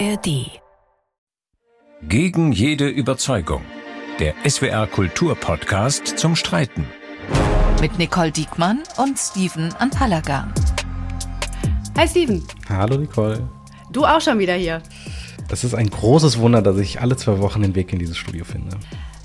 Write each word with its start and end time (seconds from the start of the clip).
ARD. 0.00 0.60
Gegen 2.02 2.52
jede 2.52 2.88
Überzeugung. 2.88 3.62
Der 4.18 4.34
SWR 4.48 4.88
Kulturpodcast 4.88 6.18
zum 6.18 6.34
Streiten. 6.34 6.86
Mit 7.80 7.96
Nicole 7.98 8.32
Diekmann 8.32 8.82
und 8.96 9.18
Steven 9.18 9.72
Anpalagan. 9.74 10.52
Hi 11.96 12.08
Steven. 12.08 12.42
Hallo 12.68 12.96
Nicole. 12.96 13.48
Du 13.92 14.04
auch 14.04 14.20
schon 14.20 14.38
wieder 14.40 14.54
hier. 14.54 14.82
Es 15.48 15.62
ist 15.62 15.74
ein 15.74 15.90
großes 15.90 16.38
Wunder, 16.38 16.62
dass 16.62 16.78
ich 16.78 17.00
alle 17.00 17.16
zwei 17.16 17.38
Wochen 17.38 17.62
den 17.62 17.74
Weg 17.76 17.92
in 17.92 18.00
dieses 18.00 18.16
Studio 18.16 18.44
finde. 18.44 18.76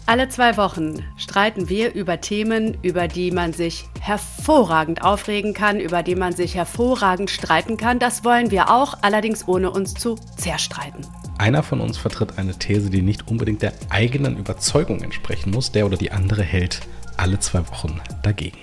Alle 0.10 0.28
zwei 0.28 0.58
Wochen 0.58 1.06
streiten 1.18 1.70
wir 1.70 1.94
über 1.94 2.20
Themen, 2.20 2.76
über 2.82 3.08
die 3.08 3.30
man 3.30 3.54
sich 3.54 3.86
hervorragend 4.02 5.04
aufregen 5.04 5.54
kann, 5.54 5.80
über 5.80 6.02
die 6.02 6.16
man 6.16 6.34
sich 6.34 6.56
hervorragend 6.56 7.30
streiten 7.30 7.78
kann. 7.78 8.00
Das 8.00 8.24
wollen 8.24 8.50
wir 8.50 8.72
auch, 8.72 8.98
allerdings 9.04 9.48
ohne 9.48 9.70
uns 9.70 9.94
zu 9.94 10.16
zerstreiten. 10.36 11.06
Einer 11.38 11.62
von 11.62 11.80
uns 11.80 12.00
vertritt 12.00 12.40
eine 12.40 12.58
These, 12.58 12.90
die 12.90 13.04
nicht 13.04 13.28
unbedingt 13.28 13.62
der 13.62 13.74
eigenen 13.92 14.36
Überzeugung 14.36 15.04
entsprechen 15.04 15.52
muss. 15.52 15.72
Der 15.74 15.86
oder 15.86 15.96
die 15.96 16.12
andere 16.12 16.42
hält 16.42 16.80
alle 17.16 17.40
zwei 17.40 17.60
Wochen 17.68 18.02
dagegen. 18.24 18.58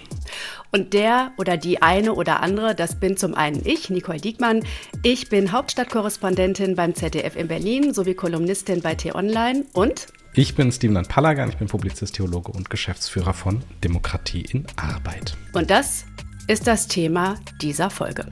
Und 0.72 0.94
der 0.94 1.30
oder 1.38 1.56
die 1.56 1.80
eine 1.80 2.14
oder 2.14 2.42
andere, 2.42 2.74
das 2.74 2.98
bin 2.98 3.16
zum 3.16 3.36
einen 3.36 3.64
ich, 3.64 3.88
Nicole 3.88 4.18
Diekmann. 4.18 4.64
Ich 5.04 5.28
bin 5.28 5.52
Hauptstadtkorrespondentin 5.52 6.74
beim 6.74 6.96
ZDF 6.96 7.36
in 7.36 7.46
Berlin 7.46 7.94
sowie 7.94 8.14
Kolumnistin 8.14 8.82
bei 8.82 8.96
T-Online 8.96 9.64
und 9.74 10.08
ich 10.36 10.54
bin 10.54 10.70
Steven 10.70 11.02
Palagan, 11.02 11.48
ich 11.48 11.56
bin 11.56 11.66
Publizist, 11.66 12.16
Theologe 12.16 12.52
und 12.52 12.68
Geschäftsführer 12.68 13.32
von 13.32 13.62
Demokratie 13.82 14.42
in 14.42 14.66
Arbeit. 14.76 15.34
Und 15.54 15.70
das 15.70 16.04
ist 16.46 16.66
das 16.66 16.88
Thema 16.88 17.36
dieser 17.62 17.88
Folge. 17.88 18.26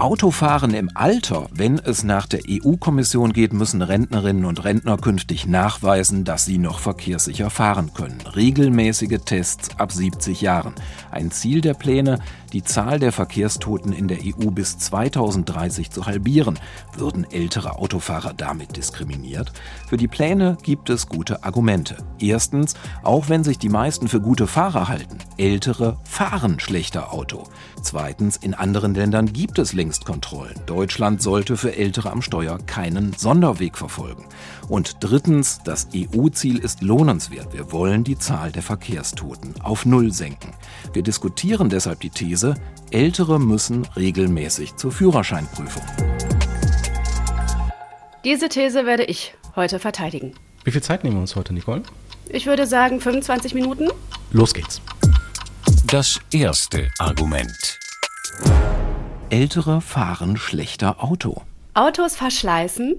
Autofahren 0.00 0.74
im 0.74 0.90
Alter. 0.94 1.46
Wenn 1.52 1.78
es 1.78 2.04
nach 2.04 2.26
der 2.26 2.40
EU-Kommission 2.48 3.32
geht, 3.32 3.52
müssen 3.52 3.82
Rentnerinnen 3.82 4.44
und 4.44 4.64
Rentner 4.64 4.98
künftig 4.98 5.46
nachweisen, 5.46 6.24
dass 6.24 6.44
sie 6.44 6.58
noch 6.58 6.80
verkehrssicher 6.80 7.50
fahren 7.50 7.92
können. 7.94 8.20
Regelmäßige 8.34 9.20
Tests 9.24 9.70
ab 9.78 9.92
70 9.92 10.40
Jahren. 10.40 10.74
Ein 11.10 11.30
Ziel 11.30 11.60
der 11.60 11.74
Pläne, 11.74 12.18
die 12.52 12.62
Zahl 12.62 12.98
der 12.98 13.12
Verkehrstoten 13.12 13.92
in 13.92 14.08
der 14.08 14.18
EU 14.18 14.50
bis 14.50 14.78
2030 14.78 15.90
zu 15.90 16.06
halbieren. 16.06 16.58
Würden 16.96 17.26
ältere 17.30 17.78
Autofahrer 17.78 18.34
damit 18.34 18.76
diskriminiert? 18.76 19.52
Für 19.88 19.96
die 19.96 20.08
Pläne 20.08 20.56
gibt 20.62 20.90
es 20.90 21.08
gute 21.08 21.44
Argumente. 21.44 21.96
Erstens, 22.18 22.74
auch 23.02 23.28
wenn 23.28 23.44
sich 23.44 23.58
die 23.58 23.68
meisten 23.68 24.08
für 24.08 24.20
gute 24.20 24.46
Fahrer 24.46 24.88
halten, 24.88 25.18
ältere 25.38 25.98
fahren 26.04 26.60
schlechter 26.60 27.12
Auto. 27.12 27.44
Zweitens, 27.82 28.36
in 28.36 28.54
anderen 28.54 28.94
Ländern 28.94 29.32
gibt 29.32 29.58
es 29.58 29.72
längst 29.72 29.85
Kontrollen. 30.04 30.60
Deutschland 30.66 31.22
sollte 31.22 31.56
für 31.56 31.76
Ältere 31.76 32.10
am 32.10 32.22
Steuer 32.22 32.58
keinen 32.66 33.12
Sonderweg 33.12 33.78
verfolgen. 33.78 34.26
Und 34.68 34.96
drittens, 35.00 35.60
das 35.64 35.88
EU-Ziel 35.94 36.58
ist 36.58 36.82
lohnenswert. 36.82 37.52
Wir 37.52 37.72
wollen 37.72 38.04
die 38.04 38.18
Zahl 38.18 38.52
der 38.52 38.62
Verkehrstoten 38.62 39.54
auf 39.62 39.86
Null 39.86 40.12
senken. 40.12 40.52
Wir 40.92 41.02
diskutieren 41.02 41.68
deshalb 41.68 42.00
die 42.00 42.10
These, 42.10 42.54
Ältere 42.90 43.38
müssen 43.38 43.86
regelmäßig 43.96 44.76
zur 44.76 44.92
Führerscheinprüfung. 44.92 45.82
Diese 48.24 48.48
These 48.48 48.86
werde 48.86 49.04
ich 49.04 49.34
heute 49.54 49.78
verteidigen. 49.78 50.34
Wie 50.64 50.72
viel 50.72 50.82
Zeit 50.82 51.04
nehmen 51.04 51.16
wir 51.16 51.20
uns 51.20 51.36
heute, 51.36 51.54
Nicole? 51.54 51.82
Ich 52.28 52.46
würde 52.46 52.66
sagen 52.66 53.00
25 53.00 53.54
Minuten. 53.54 53.88
Los 54.32 54.52
geht's. 54.52 54.80
Das 55.86 56.18
erste 56.32 56.90
Argument. 56.98 57.78
Ältere 59.30 59.80
fahren 59.80 60.36
schlechter 60.36 61.02
Auto. 61.02 61.42
Autos 61.74 62.14
verschleißen, 62.14 62.94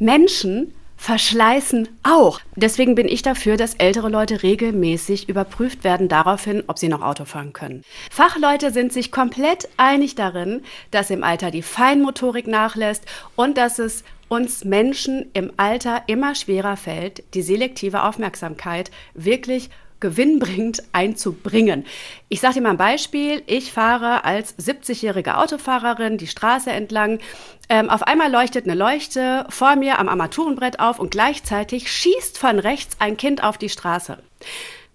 Menschen 0.00 0.74
verschleißen 0.96 1.88
auch. 2.02 2.40
Deswegen 2.56 2.96
bin 2.96 3.06
ich 3.06 3.22
dafür, 3.22 3.56
dass 3.56 3.74
ältere 3.74 4.08
Leute 4.08 4.42
regelmäßig 4.42 5.28
überprüft 5.28 5.84
werden 5.84 6.08
daraufhin, 6.08 6.64
ob 6.66 6.78
sie 6.78 6.88
noch 6.88 7.02
Auto 7.02 7.24
fahren 7.24 7.52
können. 7.52 7.84
Fachleute 8.10 8.72
sind 8.72 8.92
sich 8.92 9.12
komplett 9.12 9.68
einig 9.76 10.16
darin, 10.16 10.62
dass 10.90 11.08
im 11.10 11.22
Alter 11.22 11.52
die 11.52 11.62
Feinmotorik 11.62 12.48
nachlässt 12.48 13.04
und 13.36 13.56
dass 13.56 13.78
es 13.78 14.02
uns 14.28 14.64
Menschen 14.64 15.30
im 15.34 15.52
Alter 15.56 16.02
immer 16.08 16.34
schwerer 16.34 16.76
fällt, 16.76 17.22
die 17.34 17.42
selektive 17.42 18.02
Aufmerksamkeit 18.02 18.90
wirklich 19.14 19.70
gewinnbringend 20.00 20.82
einzubringen. 20.92 21.84
Ich 22.28 22.40
sage 22.40 22.54
dir 22.54 22.60
mal 22.62 22.70
ein 22.70 22.76
Beispiel. 22.76 23.42
Ich 23.46 23.72
fahre 23.72 24.24
als 24.24 24.58
70-jährige 24.58 25.36
Autofahrerin 25.36 26.18
die 26.18 26.26
Straße 26.26 26.70
entlang. 26.70 27.18
Ähm, 27.68 27.90
auf 27.90 28.02
einmal 28.02 28.30
leuchtet 28.30 28.64
eine 28.64 28.74
Leuchte 28.74 29.46
vor 29.48 29.76
mir 29.76 29.98
am 29.98 30.08
Armaturenbrett 30.08 30.80
auf 30.80 30.98
und 30.98 31.10
gleichzeitig 31.10 31.90
schießt 31.90 32.38
von 32.38 32.58
rechts 32.58 32.96
ein 32.98 33.16
Kind 33.16 33.44
auf 33.44 33.58
die 33.58 33.68
Straße. 33.68 34.18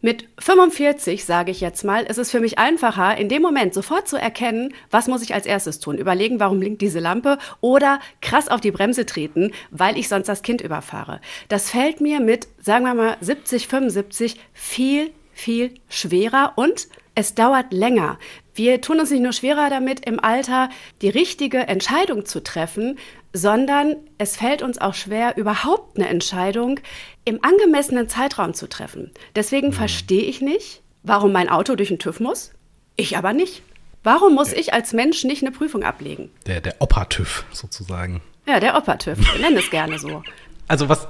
Mit 0.05 0.29
45, 0.37 1.25
sage 1.25 1.49
ich 1.49 1.61
jetzt 1.61 1.83
mal, 1.83 2.03
ist 2.03 2.19
es 2.19 2.29
für 2.29 2.39
mich 2.39 2.59
einfacher, 2.59 3.17
in 3.17 3.27
dem 3.27 3.41
Moment 3.41 3.73
sofort 3.73 4.07
zu 4.07 4.17
erkennen, 4.17 4.71
was 4.91 5.07
muss 5.07 5.23
ich 5.23 5.33
als 5.33 5.47
erstes 5.47 5.79
tun. 5.79 5.97
Überlegen, 5.97 6.39
warum 6.39 6.59
blinkt 6.59 6.83
diese 6.83 6.99
Lampe 6.99 7.39
oder 7.59 7.99
krass 8.21 8.47
auf 8.47 8.61
die 8.61 8.69
Bremse 8.69 9.07
treten, 9.07 9.51
weil 9.71 9.97
ich 9.97 10.07
sonst 10.07 10.27
das 10.27 10.43
Kind 10.43 10.61
überfahre. 10.61 11.21
Das 11.47 11.71
fällt 11.71 12.01
mir 12.01 12.19
mit, 12.19 12.47
sagen 12.61 12.85
wir 12.85 12.93
mal, 12.93 13.17
70, 13.19 13.67
75 13.67 14.39
viel, 14.53 15.09
viel 15.33 15.73
schwerer 15.89 16.53
und 16.55 16.87
es 17.15 17.33
dauert 17.33 17.73
länger. 17.73 18.19
Wir 18.53 18.81
tun 18.81 18.99
uns 18.99 19.09
nicht 19.09 19.23
nur 19.23 19.33
schwerer 19.33 19.71
damit, 19.71 20.05
im 20.05 20.19
Alter 20.19 20.69
die 21.01 21.09
richtige 21.09 21.67
Entscheidung 21.67 22.25
zu 22.25 22.43
treffen, 22.43 22.99
sondern 23.35 23.97
es 24.17 24.37
fällt 24.37 24.61
uns 24.61 24.79
auch 24.79 24.93
schwer, 24.93 25.35
überhaupt 25.35 25.97
eine 25.97 26.07
Entscheidung 26.07 26.79
im 27.25 27.43
angemessenen 27.43 28.07
Zeitraum 28.07 28.53
zu 28.53 28.67
treffen. 28.67 29.11
Deswegen 29.35 29.67
mhm. 29.67 29.73
verstehe 29.73 30.23
ich 30.23 30.39
nicht, 30.39 30.81
warum 31.03 31.33
mein 31.33 31.49
Auto 31.49 31.75
durch 31.75 31.89
den 31.89 31.99
TÜV 31.99 32.21
muss, 32.21 32.51
ich 32.95 33.17
aber 33.17 33.33
nicht. 33.33 33.61
Warum 34.03 34.35
muss 34.35 34.53
ich 34.53 34.73
als 34.73 34.93
Mensch 34.93 35.25
nicht 35.25 35.41
eine 35.41 35.51
Prüfung 35.51 35.83
ablegen? 35.83 36.29
Der, 36.45 36.61
der 36.61 36.75
Opa-TÜV 36.79 37.43
sozusagen. 37.51 38.21
Ja, 38.47 38.59
der 38.59 38.77
Opa-TÜV. 38.77 39.19
Ich 39.19 39.41
nenne 39.41 39.59
es 39.59 39.69
gerne 39.69 39.99
so. 39.99 40.23
Also 40.67 40.89
was 40.89 41.07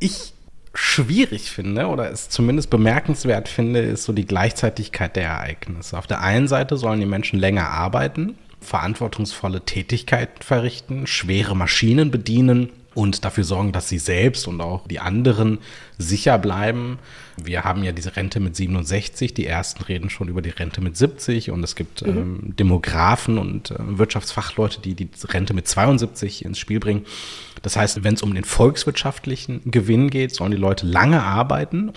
ich 0.00 0.34
schwierig 0.74 1.50
finde 1.50 1.86
oder 1.86 2.10
es 2.10 2.28
zumindest 2.28 2.68
bemerkenswert 2.68 3.48
finde, 3.48 3.80
ist 3.80 4.04
so 4.04 4.12
die 4.12 4.26
Gleichzeitigkeit 4.26 5.16
der 5.16 5.28
Ereignisse. 5.28 5.96
Auf 5.96 6.06
der 6.06 6.20
einen 6.20 6.46
Seite 6.46 6.76
sollen 6.76 7.00
die 7.00 7.06
Menschen 7.06 7.38
länger 7.38 7.70
arbeiten, 7.70 8.36
verantwortungsvolle 8.60 9.62
Tätigkeiten 9.62 10.42
verrichten, 10.42 11.06
schwere 11.06 11.56
Maschinen 11.56 12.10
bedienen 12.10 12.70
und 12.98 13.24
dafür 13.24 13.44
sorgen, 13.44 13.70
dass 13.70 13.88
sie 13.88 13.98
selbst 13.98 14.48
und 14.48 14.60
auch 14.60 14.88
die 14.88 14.98
anderen 14.98 15.58
sicher 15.98 16.36
bleiben. 16.36 16.98
Wir 17.36 17.62
haben 17.62 17.84
ja 17.84 17.92
diese 17.92 18.16
Rente 18.16 18.40
mit 18.40 18.56
67, 18.56 19.32
die 19.34 19.46
ersten 19.46 19.84
reden 19.84 20.10
schon 20.10 20.26
über 20.26 20.42
die 20.42 20.50
Rente 20.50 20.80
mit 20.80 20.96
70 20.96 21.52
und 21.52 21.62
es 21.62 21.76
gibt 21.76 22.02
mhm. 22.02 22.08
ähm, 22.08 22.56
Demografen 22.58 23.38
und 23.38 23.70
äh, 23.70 23.76
Wirtschaftsfachleute, 23.78 24.80
die 24.80 24.94
die 24.94 25.08
Rente 25.28 25.54
mit 25.54 25.68
72 25.68 26.44
ins 26.44 26.58
Spiel 26.58 26.80
bringen. 26.80 27.06
Das 27.62 27.76
heißt, 27.76 28.02
wenn 28.02 28.14
es 28.14 28.22
um 28.22 28.34
den 28.34 28.42
volkswirtschaftlichen 28.42 29.60
Gewinn 29.70 30.10
geht, 30.10 30.34
sollen 30.34 30.50
die 30.50 30.56
Leute 30.56 30.84
lange 30.84 31.22
arbeiten. 31.22 31.92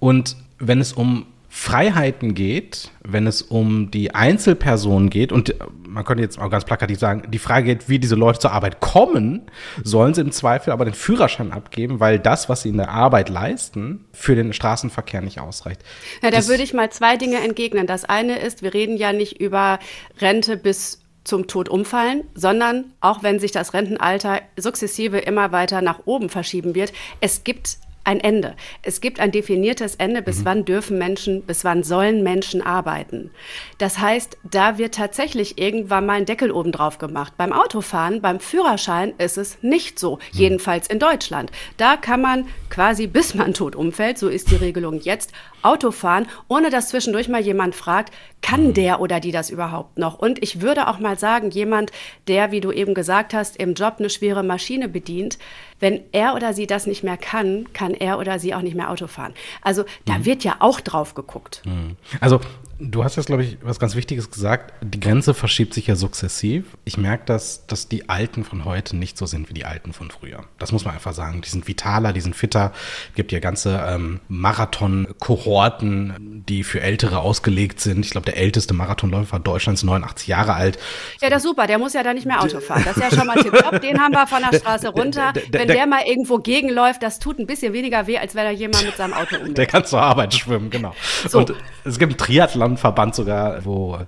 Und 0.00 0.36
wenn 0.58 0.80
es 0.80 0.92
um 0.92 1.26
Freiheiten 1.56 2.34
geht, 2.34 2.90
wenn 3.04 3.28
es 3.28 3.40
um 3.40 3.92
die 3.92 4.12
Einzelpersonen 4.12 5.08
geht, 5.08 5.30
und 5.30 5.50
äh, 5.50 5.54
man 5.88 6.04
könnte 6.04 6.20
jetzt 6.20 6.36
auch 6.36 6.50
ganz 6.50 6.64
plakativ 6.64 6.98
sagen, 6.98 7.30
die 7.30 7.38
Frage 7.38 7.66
geht, 7.66 7.88
wie 7.88 8.00
diese 8.00 8.16
Leute 8.16 8.40
zur 8.40 8.50
Arbeit 8.50 8.80
kommen, 8.80 9.42
sollen 9.84 10.14
sie 10.14 10.22
im 10.22 10.32
Zweifel 10.32 10.72
aber 10.72 10.84
den 10.84 10.94
Führerschein 10.94 11.52
abgeben, 11.52 12.00
weil 12.00 12.18
das, 12.18 12.48
was 12.48 12.62
sie 12.62 12.70
in 12.70 12.76
der 12.76 12.88
Arbeit 12.88 13.28
leisten, 13.28 14.04
für 14.12 14.34
den 14.34 14.52
Straßenverkehr 14.52 15.20
nicht 15.20 15.38
ausreicht. 15.38 15.80
Ja, 16.22 16.32
da 16.32 16.38
das 16.38 16.48
würde 16.48 16.64
ich 16.64 16.74
mal 16.74 16.90
zwei 16.90 17.16
Dinge 17.16 17.36
entgegnen. 17.36 17.86
Das 17.86 18.04
eine 18.04 18.40
ist, 18.40 18.62
wir 18.62 18.74
reden 18.74 18.96
ja 18.96 19.12
nicht 19.12 19.40
über 19.40 19.78
Rente 20.20 20.56
bis 20.56 21.02
zum 21.22 21.46
Tod 21.46 21.68
umfallen, 21.68 22.24
sondern 22.34 22.86
auch 23.00 23.22
wenn 23.22 23.38
sich 23.38 23.52
das 23.52 23.74
Rentenalter 23.74 24.40
sukzessive 24.56 25.18
immer 25.18 25.52
weiter 25.52 25.82
nach 25.82 26.00
oben 26.04 26.30
verschieben 26.30 26.74
wird, 26.74 26.92
es 27.20 27.44
gibt 27.44 27.78
ein 28.04 28.20
Ende. 28.20 28.54
Es 28.82 29.00
gibt 29.00 29.18
ein 29.18 29.32
definiertes 29.32 29.96
Ende, 29.96 30.22
bis 30.22 30.40
mhm. 30.40 30.44
wann 30.44 30.64
dürfen 30.64 30.98
Menschen, 30.98 31.42
bis 31.42 31.64
wann 31.64 31.82
sollen 31.82 32.22
Menschen 32.22 32.62
arbeiten. 32.62 33.30
Das 33.78 33.98
heißt, 33.98 34.38
da 34.44 34.78
wird 34.78 34.94
tatsächlich 34.94 35.58
irgendwann 35.58 36.06
mal 36.06 36.14
ein 36.14 36.26
Deckel 36.26 36.50
oben 36.50 36.72
drauf 36.72 36.98
gemacht. 36.98 37.34
Beim 37.36 37.52
Autofahren, 37.52 38.20
beim 38.20 38.40
Führerschein 38.40 39.14
ist 39.18 39.38
es 39.38 39.58
nicht 39.62 39.98
so, 39.98 40.16
mhm. 40.16 40.20
jedenfalls 40.32 40.86
in 40.86 40.98
Deutschland. 40.98 41.50
Da 41.76 41.96
kann 41.96 42.20
man 42.20 42.46
quasi, 42.70 43.06
bis 43.06 43.34
man 43.34 43.54
tot 43.54 43.74
umfällt, 43.74 44.18
so 44.18 44.28
ist 44.28 44.50
die 44.50 44.56
Regelung 44.56 45.00
jetzt, 45.00 45.32
Auto 45.64 45.90
fahren, 45.90 46.26
ohne 46.48 46.70
dass 46.70 46.88
zwischendurch 46.88 47.28
mal 47.28 47.40
jemand 47.40 47.74
fragt, 47.74 48.12
kann 48.42 48.68
mhm. 48.68 48.74
der 48.74 49.00
oder 49.00 49.20
die 49.20 49.32
das 49.32 49.50
überhaupt 49.50 49.98
noch? 49.98 50.18
Und 50.18 50.42
ich 50.42 50.60
würde 50.60 50.88
auch 50.88 50.98
mal 50.98 51.18
sagen, 51.18 51.50
jemand, 51.50 51.90
der, 52.28 52.50
wie 52.52 52.60
du 52.60 52.70
eben 52.70 52.94
gesagt 52.94 53.34
hast, 53.34 53.56
im 53.56 53.74
Job 53.74 53.96
eine 53.98 54.10
schwere 54.10 54.42
Maschine 54.42 54.88
bedient, 54.88 55.38
wenn 55.80 56.00
er 56.12 56.34
oder 56.34 56.52
sie 56.52 56.66
das 56.66 56.86
nicht 56.86 57.02
mehr 57.02 57.16
kann, 57.16 57.72
kann 57.72 57.94
er 57.94 58.18
oder 58.18 58.38
sie 58.38 58.54
auch 58.54 58.62
nicht 58.62 58.76
mehr 58.76 58.90
Auto 58.90 59.06
fahren. 59.06 59.34
Also 59.62 59.84
da 60.04 60.18
mhm. 60.18 60.24
wird 60.26 60.44
ja 60.44 60.56
auch 60.60 60.80
drauf 60.80 61.14
geguckt. 61.14 61.62
Mhm. 61.64 61.96
Also 62.20 62.40
Du 62.80 63.04
hast 63.04 63.16
jetzt, 63.16 63.26
glaube 63.26 63.44
ich, 63.44 63.58
was 63.62 63.78
ganz 63.78 63.94
Wichtiges 63.94 64.30
gesagt. 64.30 64.74
Die 64.82 64.98
Grenze 64.98 65.32
verschiebt 65.32 65.74
sich 65.74 65.86
ja 65.86 65.94
sukzessiv. 65.94 66.64
Ich 66.84 66.98
merke, 66.98 67.24
dass, 67.26 67.66
dass 67.66 67.88
die 67.88 68.08
Alten 68.08 68.42
von 68.42 68.64
heute 68.64 68.96
nicht 68.96 69.16
so 69.16 69.26
sind 69.26 69.48
wie 69.48 69.54
die 69.54 69.64
Alten 69.64 69.92
von 69.92 70.10
früher. 70.10 70.42
Das 70.58 70.72
muss 70.72 70.84
man 70.84 70.94
einfach 70.94 71.12
sagen. 71.12 71.40
Die 71.40 71.48
sind 71.48 71.68
vitaler, 71.68 72.12
die 72.12 72.20
sind 72.20 72.34
fitter. 72.34 72.72
Es 73.10 73.14
gibt 73.14 73.30
ja 73.30 73.38
ganze 73.38 73.80
ähm, 73.86 74.20
Marathon-Kohorten, 74.28 76.42
die 76.48 76.64
für 76.64 76.80
Ältere 76.80 77.20
ausgelegt 77.20 77.80
sind. 77.80 78.04
Ich 78.04 78.10
glaube, 78.10 78.24
der 78.24 78.38
älteste 78.38 78.74
Marathonläufer 78.74 79.38
Deutschlands 79.38 79.82
ist 79.82 79.86
89 79.86 80.26
Jahre 80.26 80.54
alt. 80.54 80.78
Ja, 81.20 81.30
das 81.30 81.44
ist 81.44 81.48
super. 81.48 81.68
Der 81.68 81.78
muss 81.78 81.92
ja 81.92 82.02
da 82.02 82.12
nicht 82.12 82.26
mehr 82.26 82.42
Auto 82.42 82.58
fahren. 82.58 82.82
Das 82.84 82.96
ist 82.96 83.02
ja 83.02 83.16
schon 83.16 83.28
mal 83.28 83.40
tipptopp. 83.40 83.80
Den 83.82 84.00
haben 84.00 84.12
wir 84.12 84.26
von 84.26 84.42
der 84.50 84.58
Straße 84.58 84.88
runter. 84.88 85.32
Wenn 85.50 85.68
der 85.68 85.86
mal 85.86 86.02
irgendwo 86.06 86.38
gegenläuft, 86.38 87.04
das 87.04 87.20
tut 87.20 87.38
ein 87.38 87.46
bisschen 87.46 87.72
weniger 87.72 88.08
weh, 88.08 88.18
als 88.18 88.34
wenn 88.34 88.44
da 88.44 88.50
jemand 88.50 88.84
mit 88.84 88.96
seinem 88.96 89.12
Auto 89.12 89.36
umgeht. 89.36 89.58
Der 89.64 89.66
kann 89.66 89.84
zur 89.84 90.00
Arbeit 90.00 90.34
schwimmen, 90.34 90.70
genau. 90.70 90.94
So. 91.28 91.38
Und 91.38 91.54
es 91.84 91.98
gibt 91.98 92.12
einen 92.12 92.18
Triathlon-Verband 92.64 93.14
sogar, 93.14 93.64
wo 93.64 93.98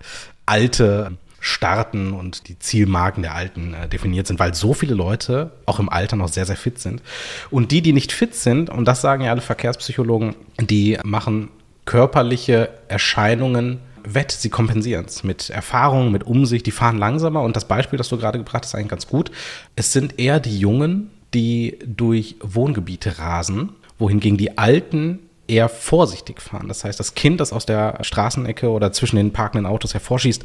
alte 0.46 1.12
starten 1.40 2.12
und 2.12 2.48
die 2.48 2.58
Zielmarken 2.58 3.22
der 3.22 3.34
Alten 3.34 3.74
äh, 3.74 3.88
definiert 3.88 4.26
sind, 4.26 4.40
weil 4.40 4.54
so 4.54 4.74
viele 4.74 4.94
Leute 4.94 5.52
auch 5.66 5.78
im 5.78 5.88
Alter 5.88 6.16
noch 6.16 6.28
sehr, 6.28 6.46
sehr 6.46 6.56
fit 6.56 6.80
sind. 6.80 7.02
Und 7.50 7.70
die, 7.70 7.82
die 7.82 7.92
nicht 7.92 8.10
fit 8.10 8.34
sind, 8.34 8.68
und 8.68 8.84
das 8.86 9.00
sagen 9.00 9.22
ja 9.22 9.30
alle 9.30 9.42
Verkehrspsychologen, 9.42 10.34
die 10.60 10.98
machen 11.04 11.50
körperliche 11.84 12.70
Erscheinungen 12.88 13.78
wett, 14.02 14.32
sie 14.32 14.50
kompensieren 14.50 15.04
es 15.04 15.22
mit 15.24 15.50
Erfahrung, 15.50 16.10
mit 16.10 16.24
Umsicht, 16.24 16.66
die 16.66 16.72
fahren 16.72 16.98
langsamer 16.98 17.42
und 17.42 17.54
das 17.54 17.68
Beispiel, 17.68 17.96
das 17.96 18.08
du 18.08 18.16
gerade 18.16 18.38
gebracht 18.38 18.62
hast, 18.62 18.68
ist 18.68 18.74
eigentlich 18.74 18.88
ganz 18.88 19.06
gut. 19.06 19.30
Es 19.76 19.92
sind 19.92 20.18
eher 20.18 20.40
die 20.40 20.58
Jungen, 20.58 21.10
die 21.34 21.78
durch 21.84 22.36
Wohngebiete 22.40 23.18
rasen, 23.18 23.70
wohingegen 23.98 24.36
die 24.36 24.58
Alten 24.58 25.25
eher 25.48 25.68
vorsichtig 25.68 26.40
fahren. 26.40 26.68
Das 26.68 26.84
heißt, 26.84 26.98
das 26.98 27.14
Kind, 27.14 27.40
das 27.40 27.52
aus 27.52 27.66
der 27.66 27.98
Straßenecke 28.02 28.68
oder 28.68 28.92
zwischen 28.92 29.16
den 29.16 29.32
parkenden 29.32 29.66
Autos 29.66 29.94
hervorschießt, 29.94 30.44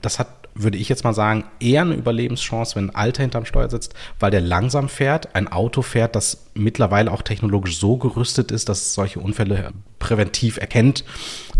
das 0.00 0.18
hat, 0.18 0.28
würde 0.54 0.78
ich 0.78 0.88
jetzt 0.88 1.04
mal 1.04 1.14
sagen, 1.14 1.44
eher 1.60 1.82
eine 1.82 1.94
Überlebenschance, 1.94 2.76
wenn 2.76 2.90
ein 2.90 2.94
Alter 2.94 3.22
hinterm 3.22 3.44
Steuer 3.44 3.70
sitzt, 3.70 3.94
weil 4.18 4.30
der 4.30 4.40
langsam 4.40 4.88
fährt, 4.88 5.34
ein 5.34 5.48
Auto 5.48 5.82
fährt, 5.82 6.16
das 6.16 6.46
mittlerweile 6.54 7.12
auch 7.12 7.22
technologisch 7.22 7.78
so 7.78 7.96
gerüstet 7.96 8.50
ist, 8.50 8.68
dass 8.68 8.80
es 8.80 8.94
solche 8.94 9.20
Unfälle 9.20 9.72
präventiv 9.98 10.56
erkennt 10.56 11.04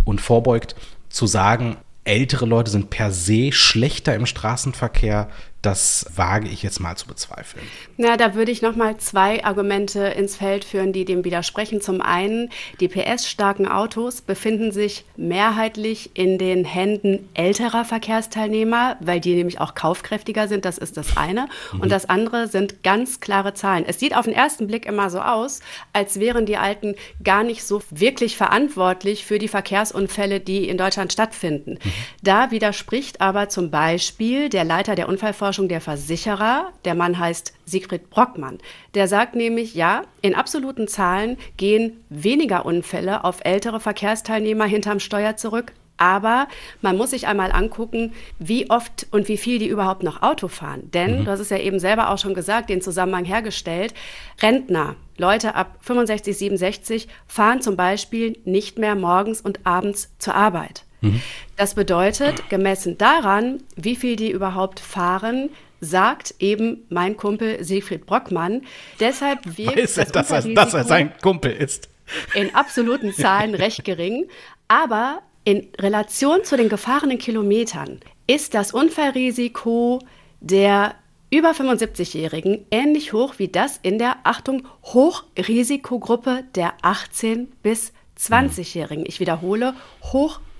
und 0.04 0.20
vorbeugt. 0.20 0.74
Zu 1.08 1.26
sagen, 1.26 1.76
ältere 2.04 2.46
Leute 2.46 2.70
sind 2.70 2.90
per 2.90 3.12
se 3.12 3.52
schlechter 3.52 4.14
im 4.14 4.26
Straßenverkehr, 4.26 5.28
das 5.62 6.06
wage 6.16 6.48
ich 6.48 6.62
jetzt 6.62 6.80
mal 6.80 6.96
zu 6.96 7.06
bezweifeln. 7.06 7.64
Na, 7.98 8.16
da 8.16 8.34
würde 8.34 8.50
ich 8.50 8.62
noch 8.62 8.76
mal 8.76 8.96
zwei 8.96 9.44
Argumente 9.44 10.00
ins 10.00 10.36
Feld 10.36 10.64
führen, 10.64 10.94
die 10.94 11.04
dem 11.04 11.22
widersprechen. 11.24 11.82
Zum 11.82 12.00
einen, 12.00 12.48
die 12.80 12.88
PS-starken 12.88 13.68
Autos 13.68 14.22
befinden 14.22 14.72
sich 14.72 15.04
mehrheitlich 15.16 16.12
in 16.14 16.38
den 16.38 16.64
Händen 16.64 17.28
älterer 17.34 17.84
Verkehrsteilnehmer, 17.84 18.96
weil 19.00 19.20
die 19.20 19.34
nämlich 19.34 19.60
auch 19.60 19.74
kaufkräftiger 19.74 20.48
sind. 20.48 20.64
Das 20.64 20.78
ist 20.78 20.96
das 20.96 21.18
eine. 21.18 21.46
Mhm. 21.72 21.80
Und 21.80 21.92
das 21.92 22.08
andere 22.08 22.48
sind 22.48 22.82
ganz 22.82 23.20
klare 23.20 23.52
Zahlen. 23.52 23.84
Es 23.86 24.00
sieht 24.00 24.16
auf 24.16 24.24
den 24.24 24.34
ersten 24.34 24.66
Blick 24.66 24.86
immer 24.86 25.10
so 25.10 25.20
aus, 25.20 25.60
als 25.92 26.18
wären 26.18 26.46
die 26.46 26.56
Alten 26.56 26.94
gar 27.22 27.44
nicht 27.44 27.64
so 27.64 27.82
wirklich 27.90 28.38
verantwortlich 28.38 29.26
für 29.26 29.38
die 29.38 29.48
Verkehrsunfälle, 29.48 30.40
die 30.40 30.68
in 30.68 30.78
Deutschland 30.78 31.12
stattfinden. 31.12 31.72
Mhm. 31.72 31.92
Da 32.22 32.50
widerspricht 32.50 33.20
aber 33.20 33.50
zum 33.50 33.70
Beispiel 33.70 34.48
der 34.48 34.64
Leiter 34.64 34.94
der 34.94 35.08
Unfallforschung 35.08 35.49
Marktforschung 35.50 35.68
der 35.68 35.80
Versicherer. 35.80 36.72
Der 36.84 36.94
Mann 36.94 37.18
heißt 37.18 37.54
Siegfried 37.64 38.08
Brockmann. 38.08 38.58
Der 38.94 39.08
sagt 39.08 39.34
nämlich, 39.34 39.74
ja, 39.74 40.02
in 40.22 40.36
absoluten 40.36 40.86
Zahlen 40.86 41.38
gehen 41.56 42.04
weniger 42.08 42.64
Unfälle 42.64 43.24
auf 43.24 43.40
ältere 43.42 43.80
Verkehrsteilnehmer 43.80 44.66
hinterm 44.66 45.00
Steuer 45.00 45.36
zurück. 45.36 45.72
Aber 45.96 46.46
man 46.80 46.96
muss 46.96 47.10
sich 47.10 47.26
einmal 47.26 47.50
angucken, 47.50 48.12
wie 48.38 48.70
oft 48.70 49.08
und 49.10 49.26
wie 49.26 49.36
viel 49.36 49.58
die 49.58 49.66
überhaupt 49.66 50.04
noch 50.04 50.22
Auto 50.22 50.46
fahren. 50.46 50.88
Denn, 50.94 51.20
mhm. 51.20 51.24
du 51.24 51.30
hast 51.32 51.40
es 51.40 51.50
ja 51.50 51.58
eben 51.58 51.80
selber 51.80 52.10
auch 52.10 52.18
schon 52.18 52.32
gesagt, 52.32 52.70
den 52.70 52.80
Zusammenhang 52.80 53.24
hergestellt, 53.24 53.92
Rentner, 54.40 54.94
Leute 55.18 55.56
ab 55.56 55.78
65, 55.80 56.38
67 56.38 57.08
fahren 57.26 57.60
zum 57.60 57.76
Beispiel 57.76 58.38
nicht 58.44 58.78
mehr 58.78 58.94
morgens 58.94 59.40
und 59.40 59.66
abends 59.66 60.14
zur 60.18 60.36
Arbeit. 60.36 60.84
Mhm. 61.00 61.20
Das 61.56 61.74
bedeutet, 61.74 62.48
gemessen 62.48 62.98
daran, 62.98 63.62
wie 63.76 63.96
viel 63.96 64.16
die 64.16 64.30
überhaupt 64.30 64.80
fahren, 64.80 65.50
sagt 65.80 66.34
eben 66.38 66.84
mein 66.88 67.16
Kumpel 67.16 67.62
Siegfried 67.64 68.06
Brockmann. 68.06 68.62
Deshalb 68.98 69.56
wirkt 69.56 69.76
Weiß 69.76 69.96
er, 69.98 70.04
das 70.06 70.28
dass, 70.28 70.44
er, 70.44 70.54
dass 70.54 70.74
er 70.74 70.84
sein 70.84 71.12
Kumpel 71.22 71.52
ist. 71.52 71.88
In 72.34 72.54
absoluten 72.54 73.12
Zahlen 73.12 73.54
recht 73.54 73.84
gering. 73.84 74.26
Aber 74.68 75.22
in 75.44 75.68
Relation 75.78 76.44
zu 76.44 76.56
den 76.56 76.68
gefahrenen 76.68 77.18
Kilometern 77.18 78.00
ist 78.26 78.54
das 78.54 78.72
Unfallrisiko 78.72 80.00
der 80.40 80.94
über 81.30 81.52
75-Jährigen 81.52 82.66
ähnlich 82.70 83.12
hoch 83.12 83.34
wie 83.38 83.48
das 83.48 83.78
in 83.82 83.98
der, 83.98 84.16
Achtung, 84.24 84.66
Hochrisikogruppe 84.82 86.44
der 86.54 86.74
18 86.82 87.52
bis 87.62 87.92
20-Jährigen. 88.18 89.06
Ich 89.06 89.20
wiederhole, 89.20 89.74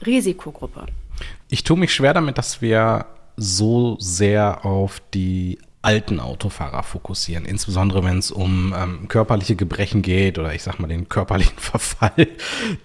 Hochrisikogruppe. 0.00 0.86
Ich 1.48 1.64
tue 1.64 1.78
mich 1.78 1.92
schwer 1.92 2.14
damit, 2.14 2.38
dass 2.38 2.62
wir 2.62 3.06
so 3.36 3.96
sehr 3.98 4.64
auf 4.64 5.00
die 5.14 5.58
alten 5.82 6.20
Autofahrer 6.20 6.82
fokussieren, 6.82 7.46
insbesondere 7.46 8.04
wenn 8.04 8.18
es 8.18 8.30
um 8.30 8.74
ähm, 8.76 9.08
körperliche 9.08 9.56
Gebrechen 9.56 10.02
geht 10.02 10.38
oder 10.38 10.54
ich 10.54 10.62
sag 10.62 10.78
mal 10.78 10.88
den 10.88 11.08
körperlichen 11.08 11.56
Verfall, 11.58 12.28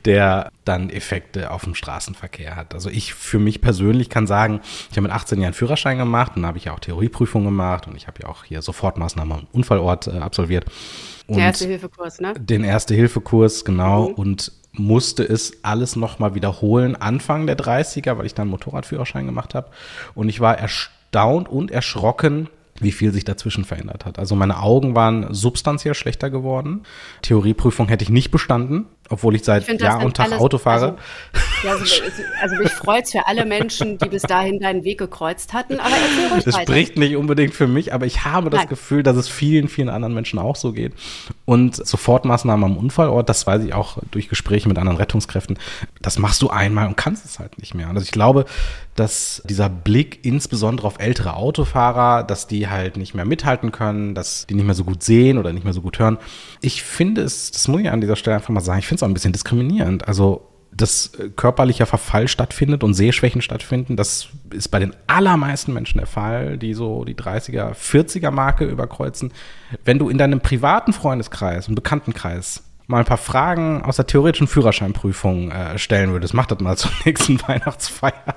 der 0.05 0.49
dann 0.63 0.89
Effekte 0.89 1.51
auf 1.51 1.65
dem 1.65 1.75
Straßenverkehr 1.75 2.55
hat. 2.55 2.73
Also 2.73 2.89
ich 2.89 3.13
für 3.13 3.37
mich 3.37 3.59
persönlich 3.59 4.09
kann 4.09 4.27
sagen, 4.27 4.61
ich 4.89 4.97
habe 4.97 5.01
mit 5.01 5.11
18 5.11 5.41
Jahren 5.41 5.53
Führerschein 5.53 5.97
gemacht 5.97 6.37
und 6.37 6.45
habe 6.45 6.57
ich 6.57 6.65
ja 6.65 6.73
auch 6.73 6.79
Theorieprüfung 6.79 7.43
gemacht 7.43 7.85
und 7.87 7.97
ich 7.97 8.07
habe 8.07 8.21
ja 8.23 8.29
auch 8.29 8.45
hier 8.45 8.61
Sofortmaßnahmen 8.61 9.39
am 9.39 9.47
Unfallort 9.51 10.07
äh, 10.07 10.19
absolviert. 10.19 10.65
Und 11.27 11.37
der 11.37 11.47
Erste-Hilfe-Kurs, 11.47 12.21
ne? 12.21 12.33
Den 12.39 12.63
Erste-Hilfe-Kurs, 12.63 13.65
genau. 13.65 14.09
Mhm. 14.09 14.15
Und 14.15 14.51
musste 14.77 15.23
es 15.23 15.63
alles 15.63 15.95
nochmal 15.95 16.35
wiederholen, 16.35 16.95
Anfang 16.95 17.47
der 17.47 17.57
30er, 17.57 18.17
weil 18.17 18.25
ich 18.25 18.33
dann 18.33 18.47
Motorradführerschein 18.47 19.25
gemacht 19.25 19.55
habe. 19.55 19.69
Und 20.13 20.29
ich 20.29 20.39
war 20.39 20.57
erstaunt 20.57 21.49
und 21.49 21.71
erschrocken, 21.71 22.49
wie 22.79 22.91
viel 22.91 23.13
sich 23.13 23.23
dazwischen 23.23 23.63
verändert 23.63 24.05
hat. 24.05 24.19
Also 24.19 24.35
meine 24.35 24.59
Augen 24.59 24.95
waren 24.95 25.33
substanziell 25.33 25.93
schlechter 25.93 26.29
geworden. 26.29 26.83
Theorieprüfung 27.21 27.87
hätte 27.87 28.03
ich 28.03 28.09
nicht 28.09 28.31
bestanden, 28.31 28.85
obwohl 29.09 29.35
ich 29.35 29.43
seit 29.43 29.67
ich 29.67 29.81
Jahr 29.81 30.03
und 30.03 30.17
Tag 30.17 30.27
alles, 30.27 30.39
Auto 30.39 30.57
fahre. 30.57 30.97
Also, 31.33 31.67
ja, 31.67 31.71
also, 31.73 31.85
also 32.41 32.55
mich 32.55 32.71
freut 32.71 33.05
es 33.05 33.11
für 33.11 33.27
alle 33.27 33.45
Menschen, 33.45 33.97
die 33.97 34.09
bis 34.09 34.23
dahin 34.23 34.59
deinen 34.59 34.83
Weg 34.83 34.97
gekreuzt 34.97 35.53
hatten, 35.53 35.79
aber 35.79 35.95
erzähl 35.95 36.33
ruhig 36.33 36.43
Das 36.43 36.61
spricht 36.61 36.97
nicht 36.97 37.15
unbedingt 37.15 37.53
für 37.53 37.67
mich, 37.67 37.93
aber 37.93 38.05
ich 38.05 38.25
habe 38.25 38.49
das 38.49 38.61
Nein. 38.61 38.69
Gefühl, 38.69 39.03
dass 39.03 39.17
es 39.17 39.27
vielen, 39.27 39.67
vielen 39.67 39.89
anderen 39.89 40.13
Menschen 40.13 40.39
auch 40.39 40.55
so 40.55 40.71
geht. 40.71 40.93
Und 41.45 41.75
Sofortmaßnahmen 41.75 42.71
am 42.71 42.77
Unfallort, 42.77 43.29
das 43.29 43.45
weiß 43.45 43.63
ich 43.63 43.73
auch 43.73 43.97
durch 44.11 44.29
Gespräche 44.29 44.67
mit 44.67 44.77
anderen 44.77 44.97
Rettungskräften, 44.97 45.57
das 46.01 46.17
machst 46.19 46.41
du 46.41 46.49
einmal 46.49 46.87
und 46.87 46.97
kannst 46.97 47.25
es 47.25 47.39
halt 47.39 47.59
nicht 47.59 47.75
mehr. 47.75 47.87
Also 47.87 48.01
ich 48.01 48.11
glaube, 48.11 48.45
dass 48.95 49.41
dieser 49.45 49.69
Blick 49.69 50.19
insbesondere 50.23 50.87
auf 50.87 50.99
ältere 50.99 51.35
Autofahrer, 51.35 52.23
dass 52.23 52.47
die 52.47 52.69
halt 52.69 52.95
nicht 52.95 53.13
mehr 53.13 53.25
mithalten 53.25 53.71
können, 53.71 54.15
dass 54.15 54.47
die 54.47 54.53
nicht 54.53 54.65
mehr 54.65 54.73
so 54.73 54.85
gut 54.85 55.03
sehen 55.03 55.37
oder 55.37 55.51
nicht 55.51 55.65
mehr 55.65 55.73
so 55.73 55.81
gut 55.81 55.99
hören. 55.99 56.17
Ich 56.61 56.81
finde 56.81 57.21
es, 57.21 57.51
das 57.51 57.67
muss 57.67 57.81
ich 57.81 57.89
an 57.89 57.99
dieser 57.99 58.15
Stelle 58.15 58.37
einfach 58.37 58.49
mal 58.49 58.61
sagen, 58.61 58.79
ich 58.79 58.87
finde 58.87 58.94
es 58.95 59.03
auch 59.03 59.07
ein 59.07 59.13
bisschen 59.13 59.33
diskriminierend. 59.33 60.07
Also 60.07 60.47
dass 60.75 61.11
körperlicher 61.35 61.85
Verfall 61.85 62.27
stattfindet 62.27 62.83
und 62.83 62.93
Sehschwächen 62.93 63.41
stattfinden. 63.41 63.95
Das 63.95 64.27
ist 64.51 64.69
bei 64.69 64.79
den 64.79 64.93
allermeisten 65.07 65.73
Menschen 65.73 65.99
der 65.99 66.07
Fall, 66.07 66.57
die 66.57 66.73
so 66.73 67.05
die 67.05 67.15
30er, 67.15 67.73
40er 67.73 68.31
Marke 68.31 68.65
überkreuzen. 68.65 69.31
Wenn 69.85 69.99
du 69.99 70.09
in 70.09 70.17
deinem 70.17 70.41
privaten 70.41 70.91
Freundeskreis 70.91 71.69
und 71.69 71.75
Bekanntenkreis 71.75 72.63
mal 72.87 72.99
ein 72.99 73.05
paar 73.05 73.17
Fragen 73.17 73.81
aus 73.81 73.95
der 73.95 74.07
theoretischen 74.07 74.47
Führerscheinprüfung 74.47 75.51
äh, 75.51 75.77
stellen 75.77 76.11
würdest, 76.11 76.33
mach 76.33 76.45
das 76.45 76.59
mal 76.59 76.77
zur 76.77 76.91
nächsten 77.05 77.41
Weihnachtsfeier. 77.41 78.35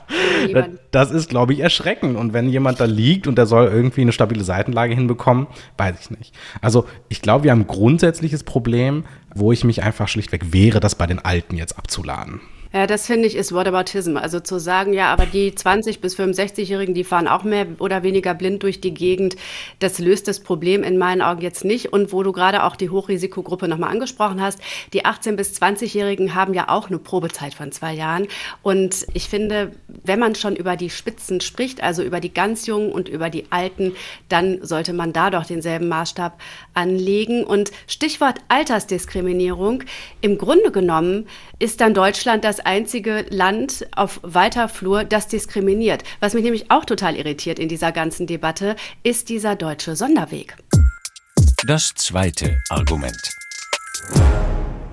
Das, 0.52 0.66
das 0.90 1.10
ist, 1.10 1.28
glaube 1.28 1.52
ich, 1.52 1.60
erschreckend. 1.60 2.16
Und 2.16 2.32
wenn 2.32 2.48
jemand 2.48 2.80
da 2.80 2.84
liegt 2.84 3.26
und 3.26 3.36
der 3.36 3.46
soll 3.46 3.66
irgendwie 3.66 4.02
eine 4.02 4.12
stabile 4.12 4.44
Seitenlage 4.44 4.94
hinbekommen, 4.94 5.46
weiß 5.76 5.96
ich 6.00 6.10
nicht. 6.10 6.34
Also 6.60 6.86
ich 7.08 7.22
glaube, 7.22 7.44
wir 7.44 7.50
haben 7.50 7.62
ein 7.62 7.66
grundsätzliches 7.66 8.44
Problem, 8.44 9.04
wo 9.34 9.52
ich 9.52 9.64
mich 9.64 9.82
einfach 9.82 10.08
schlichtweg 10.08 10.52
wehre, 10.52 10.80
das 10.80 10.94
bei 10.94 11.06
den 11.06 11.18
Alten 11.18 11.56
jetzt 11.56 11.78
abzuladen. 11.78 12.40
Ja, 12.72 12.86
das 12.86 13.06
finde 13.06 13.26
ich 13.26 13.34
ist 13.34 13.52
Whataboutism. 13.52 14.18
Also 14.18 14.40
zu 14.40 14.58
sagen, 14.58 14.92
ja, 14.92 15.10
aber 15.10 15.24
die 15.24 15.52
20- 15.52 16.00
bis 16.00 16.18
65-Jährigen, 16.18 16.94
die 16.94 17.04
fahren 17.04 17.26
auch 17.26 17.42
mehr 17.42 17.66
oder 17.78 18.02
weniger 18.02 18.34
blind 18.34 18.62
durch 18.62 18.80
die 18.80 18.92
Gegend, 18.92 19.36
das 19.78 19.98
löst 19.98 20.28
das 20.28 20.40
Problem 20.40 20.82
in 20.82 20.98
meinen 20.98 21.22
Augen 21.22 21.40
jetzt 21.40 21.64
nicht. 21.64 21.92
Und 21.92 22.12
wo 22.12 22.22
du 22.22 22.32
gerade 22.32 22.64
auch 22.64 22.76
die 22.76 22.90
Hochrisikogruppe 22.90 23.68
nochmal 23.68 23.90
angesprochen 23.90 24.42
hast, 24.42 24.60
die 24.92 25.06
18- 25.06 25.36
bis 25.36 25.54
20-Jährigen 25.54 26.34
haben 26.34 26.52
ja 26.52 26.68
auch 26.68 26.88
eine 26.88 26.98
Probezeit 26.98 27.54
von 27.54 27.72
zwei 27.72 27.94
Jahren. 27.94 28.26
Und 28.62 29.06
ich 29.14 29.28
finde, 29.28 29.72
wenn 30.04 30.18
man 30.18 30.34
schon 30.34 30.54
über 30.54 30.76
die 30.76 30.90
Spitzen 30.90 31.40
spricht, 31.40 31.82
also 31.82 32.02
über 32.02 32.20
die 32.20 32.34
ganz 32.34 32.66
Jungen 32.66 32.92
und 32.92 33.08
über 33.08 33.30
die 33.30 33.46
Alten, 33.50 33.94
dann 34.28 34.58
sollte 34.62 34.92
man 34.92 35.14
da 35.14 35.30
doch 35.30 35.46
denselben 35.46 35.88
Maßstab 35.88 36.38
anlegen. 36.74 37.44
Und 37.44 37.70
Stichwort 37.86 38.40
Altersdiskriminierung. 38.48 39.84
Im 40.20 40.36
Grunde 40.36 40.70
genommen 40.70 41.26
ist 41.58 41.80
dann 41.80 41.94
Deutschland 41.94 42.44
das 42.44 42.57
das 42.58 42.66
einzige 42.66 43.26
Land 43.30 43.86
auf 43.94 44.20
weiter 44.22 44.68
Flur, 44.68 45.04
das 45.04 45.28
diskriminiert. 45.28 46.02
Was 46.20 46.34
mich 46.34 46.42
nämlich 46.42 46.70
auch 46.70 46.84
total 46.84 47.14
irritiert 47.14 47.58
in 47.58 47.68
dieser 47.68 47.92
ganzen 47.92 48.26
Debatte, 48.26 48.76
ist 49.02 49.28
dieser 49.28 49.54
deutsche 49.54 49.94
Sonderweg. 49.96 50.56
Das 51.66 51.94
zweite 51.94 52.58
Argument. 52.68 53.30